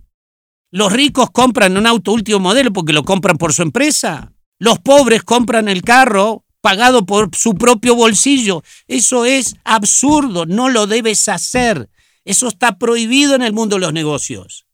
Los 0.70 0.92
ricos 0.92 1.30
compran 1.30 1.76
un 1.76 1.86
auto 1.86 2.12
último 2.12 2.40
modelo 2.40 2.72
porque 2.72 2.92
lo 2.92 3.04
compran 3.04 3.38
por 3.38 3.54
su 3.54 3.62
empresa. 3.62 4.32
Los 4.58 4.78
pobres 4.80 5.22
compran 5.22 5.68
el 5.68 5.82
carro 5.82 6.44
pagado 6.60 7.06
por 7.06 7.30
su 7.34 7.54
propio 7.54 7.94
bolsillo. 7.94 8.62
Eso 8.86 9.24
es 9.24 9.56
absurdo, 9.64 10.44
no 10.44 10.68
lo 10.68 10.86
debes 10.86 11.28
hacer. 11.28 11.88
Eso 12.24 12.48
está 12.48 12.76
prohibido 12.76 13.34
en 13.34 13.42
el 13.42 13.54
mundo 13.54 13.76
de 13.76 13.80
los 13.80 13.92
negocios. 13.92 14.67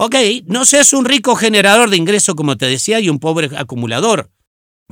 Ok, 0.00 0.14
no 0.46 0.64
seas 0.64 0.92
un 0.92 1.04
rico 1.04 1.34
generador 1.34 1.90
de 1.90 1.96
ingreso, 1.96 2.36
como 2.36 2.56
te 2.56 2.66
decía, 2.66 3.00
y 3.00 3.08
un 3.08 3.18
pobre 3.18 3.50
acumulador, 3.56 4.30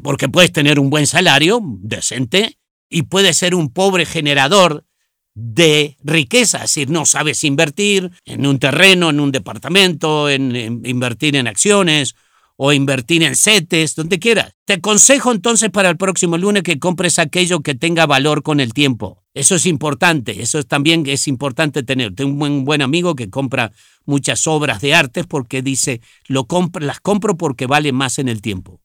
porque 0.02 0.28
puedes 0.28 0.50
tener 0.50 0.80
un 0.80 0.90
buen 0.90 1.06
salario, 1.06 1.60
decente, 1.62 2.58
y 2.90 3.02
puedes 3.02 3.36
ser 3.36 3.54
un 3.54 3.72
pobre 3.72 4.04
generador 4.04 4.84
de 5.32 5.96
riqueza, 6.02 6.58
es 6.58 6.74
decir, 6.74 6.90
no 6.90 7.06
sabes 7.06 7.44
invertir 7.44 8.10
en 8.24 8.46
un 8.46 8.58
terreno, 8.58 9.10
en 9.10 9.20
un 9.20 9.30
departamento, 9.30 10.28
en, 10.28 10.56
en 10.56 10.84
invertir 10.84 11.36
en 11.36 11.46
acciones 11.46 12.16
o 12.56 12.72
invertir 12.72 13.22
en 13.22 13.36
CETES, 13.36 13.94
donde 13.94 14.18
quieras. 14.18 14.52
Te 14.64 14.74
aconsejo 14.74 15.30
entonces 15.30 15.70
para 15.70 15.90
el 15.90 15.96
próximo 15.96 16.38
lunes 16.38 16.62
que 16.62 16.78
compres 16.78 17.18
aquello 17.18 17.60
que 17.60 17.74
tenga 17.74 18.06
valor 18.06 18.42
con 18.42 18.60
el 18.60 18.72
tiempo. 18.72 19.22
Eso 19.34 19.54
es 19.54 19.66
importante, 19.66 20.40
eso 20.40 20.62
también 20.64 21.04
es 21.06 21.28
importante 21.28 21.82
tener. 21.82 22.14
Tengo 22.14 22.30
un 22.30 22.38
buen, 22.38 22.64
buen 22.64 22.82
amigo 22.82 23.14
que 23.14 23.28
compra 23.28 23.72
muchas 24.06 24.46
obras 24.46 24.80
de 24.80 24.94
arte 24.94 25.24
porque 25.24 25.60
dice, 25.60 26.00
lo 26.26 26.46
las 26.80 27.00
compro 27.00 27.36
porque 27.36 27.66
vale 27.66 27.92
más 27.92 28.18
en 28.18 28.28
el 28.28 28.40
tiempo. 28.40 28.80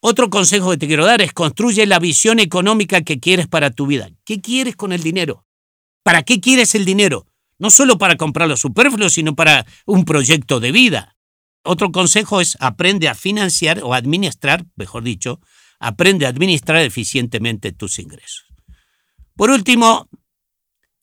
Otro 0.00 0.28
consejo 0.28 0.70
que 0.70 0.76
te 0.76 0.86
quiero 0.86 1.06
dar 1.06 1.22
es 1.22 1.32
construye 1.32 1.86
la 1.86 1.98
visión 1.98 2.38
económica 2.38 3.02
que 3.02 3.18
quieres 3.18 3.46
para 3.46 3.70
tu 3.70 3.86
vida. 3.86 4.10
¿Qué 4.24 4.40
quieres 4.40 4.76
con 4.76 4.92
el 4.92 5.02
dinero? 5.02 5.44
¿Para 6.02 6.22
qué 6.22 6.40
quieres 6.40 6.74
el 6.74 6.84
dinero? 6.84 7.26
No 7.58 7.70
solo 7.70 7.96
para 7.96 8.16
comprar 8.16 8.48
lo 8.48 8.56
superfluo, 8.56 9.08
sino 9.08 9.34
para 9.34 9.66
un 9.86 10.04
proyecto 10.04 10.60
de 10.60 10.72
vida. 10.72 11.15
Otro 11.66 11.90
consejo 11.90 12.40
es 12.40 12.56
aprende 12.60 13.08
a 13.08 13.14
financiar 13.14 13.82
o 13.82 13.92
administrar, 13.92 14.64
mejor 14.76 15.02
dicho, 15.02 15.40
aprende 15.80 16.24
a 16.24 16.28
administrar 16.28 16.80
eficientemente 16.82 17.72
tus 17.72 17.98
ingresos. 17.98 18.46
Por 19.34 19.50
último, 19.50 20.08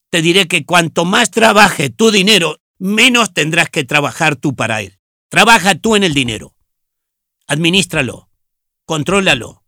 te 0.10 0.22
diré 0.22 0.48
que 0.48 0.66
cuanto 0.66 1.04
más 1.04 1.32
trabaje 1.32 1.90
tu 1.90 2.12
dinero, 2.12 2.62
menos 2.78 3.34
tendrás 3.34 3.70
que 3.70 3.84
trabajar 3.84 4.38
tú 4.38 4.56
para 4.56 4.82
él. 4.82 5.00
Trabaja 5.28 5.76
tú 5.76 5.96
en 5.96 6.04
el 6.04 6.14
dinero. 6.14 6.56
Administralo, 7.48 8.30
contrólalo, 8.86 9.64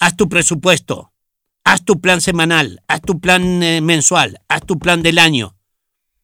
haz 0.00 0.16
tu 0.16 0.28
presupuesto, 0.28 1.12
haz 1.62 1.84
tu 1.84 2.00
plan 2.00 2.20
semanal, 2.20 2.82
haz 2.88 3.02
tu 3.02 3.20
plan 3.20 3.62
eh, 3.62 3.80
mensual, 3.80 4.40
haz 4.48 4.62
tu 4.66 4.80
plan 4.80 5.02
del 5.02 5.18
año. 5.18 5.56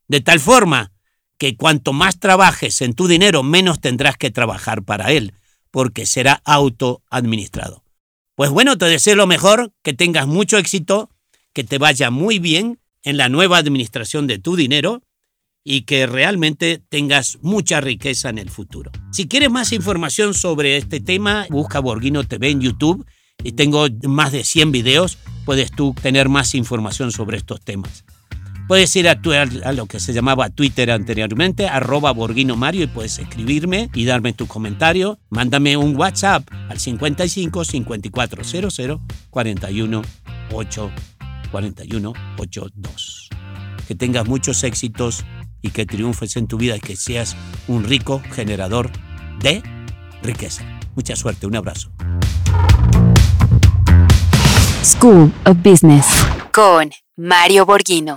De 0.08 0.20
tal 0.20 0.40
forma 0.40 0.93
que 1.38 1.56
cuanto 1.56 1.92
más 1.92 2.18
trabajes 2.18 2.80
en 2.80 2.94
tu 2.94 3.08
dinero, 3.08 3.42
menos 3.42 3.80
tendrás 3.80 4.16
que 4.16 4.30
trabajar 4.30 4.82
para 4.82 5.12
él, 5.12 5.34
porque 5.70 6.06
será 6.06 6.40
autoadministrado. 6.44 7.84
Pues 8.34 8.50
bueno, 8.50 8.76
te 8.78 8.86
deseo 8.86 9.16
lo 9.16 9.26
mejor, 9.26 9.72
que 9.82 9.92
tengas 9.92 10.26
mucho 10.26 10.58
éxito, 10.58 11.10
que 11.52 11.64
te 11.64 11.78
vaya 11.78 12.10
muy 12.10 12.38
bien 12.38 12.80
en 13.02 13.16
la 13.16 13.28
nueva 13.28 13.58
administración 13.58 14.26
de 14.26 14.38
tu 14.38 14.56
dinero 14.56 15.02
y 15.62 15.82
que 15.82 16.06
realmente 16.06 16.82
tengas 16.88 17.38
mucha 17.40 17.80
riqueza 17.80 18.28
en 18.28 18.38
el 18.38 18.50
futuro. 18.50 18.90
Si 19.12 19.28
quieres 19.28 19.50
más 19.50 19.72
información 19.72 20.34
sobre 20.34 20.76
este 20.76 21.00
tema, 21.00 21.46
busca 21.48 21.80
Borghino 21.80 22.24
TV 22.24 22.50
en 22.50 22.60
YouTube 22.60 23.06
y 23.42 23.52
tengo 23.52 23.86
más 24.02 24.32
de 24.32 24.44
100 24.44 24.72
videos, 24.72 25.18
puedes 25.44 25.70
tú 25.70 25.94
tener 26.00 26.28
más 26.28 26.54
información 26.54 27.12
sobre 27.12 27.38
estos 27.38 27.60
temas. 27.60 28.04
Puedes 28.66 28.96
ir 28.96 29.08
a, 29.08 29.72
lo 29.72 29.86
que 29.86 30.00
se 30.00 30.14
llamaba 30.14 30.48
Twitter 30.48 30.90
anteriormente, 30.90 31.68
arroba 31.68 32.12
Borghino 32.12 32.56
Mario, 32.56 32.84
y 32.84 32.86
puedes 32.86 33.18
escribirme 33.18 33.90
y 33.92 34.06
darme 34.06 34.32
tu 34.32 34.46
comentario. 34.46 35.18
Mándame 35.28 35.76
un 35.76 35.94
WhatsApp 35.96 36.48
al 36.70 36.78
55 36.78 37.62
5400 37.64 39.00
41 39.30 40.02
8 40.52 40.90
41 41.50 42.12
82. 42.38 43.28
Que 43.86 43.94
tengas 43.94 44.26
muchos 44.26 44.64
éxitos 44.64 45.26
y 45.60 45.70
que 45.70 45.84
triunfes 45.84 46.36
en 46.36 46.46
tu 46.46 46.56
vida 46.56 46.76
y 46.76 46.80
que 46.80 46.96
seas 46.96 47.36
un 47.68 47.84
rico 47.84 48.22
generador 48.32 48.90
de 49.40 49.62
riqueza. 50.22 50.64
Mucha 50.94 51.16
suerte, 51.16 51.46
un 51.46 51.56
abrazo. 51.56 51.90
School 54.82 55.32
of 55.44 55.58
Business 55.62 56.06
con 56.50 56.90
Mario 57.16 57.66
Borghino. 57.66 58.16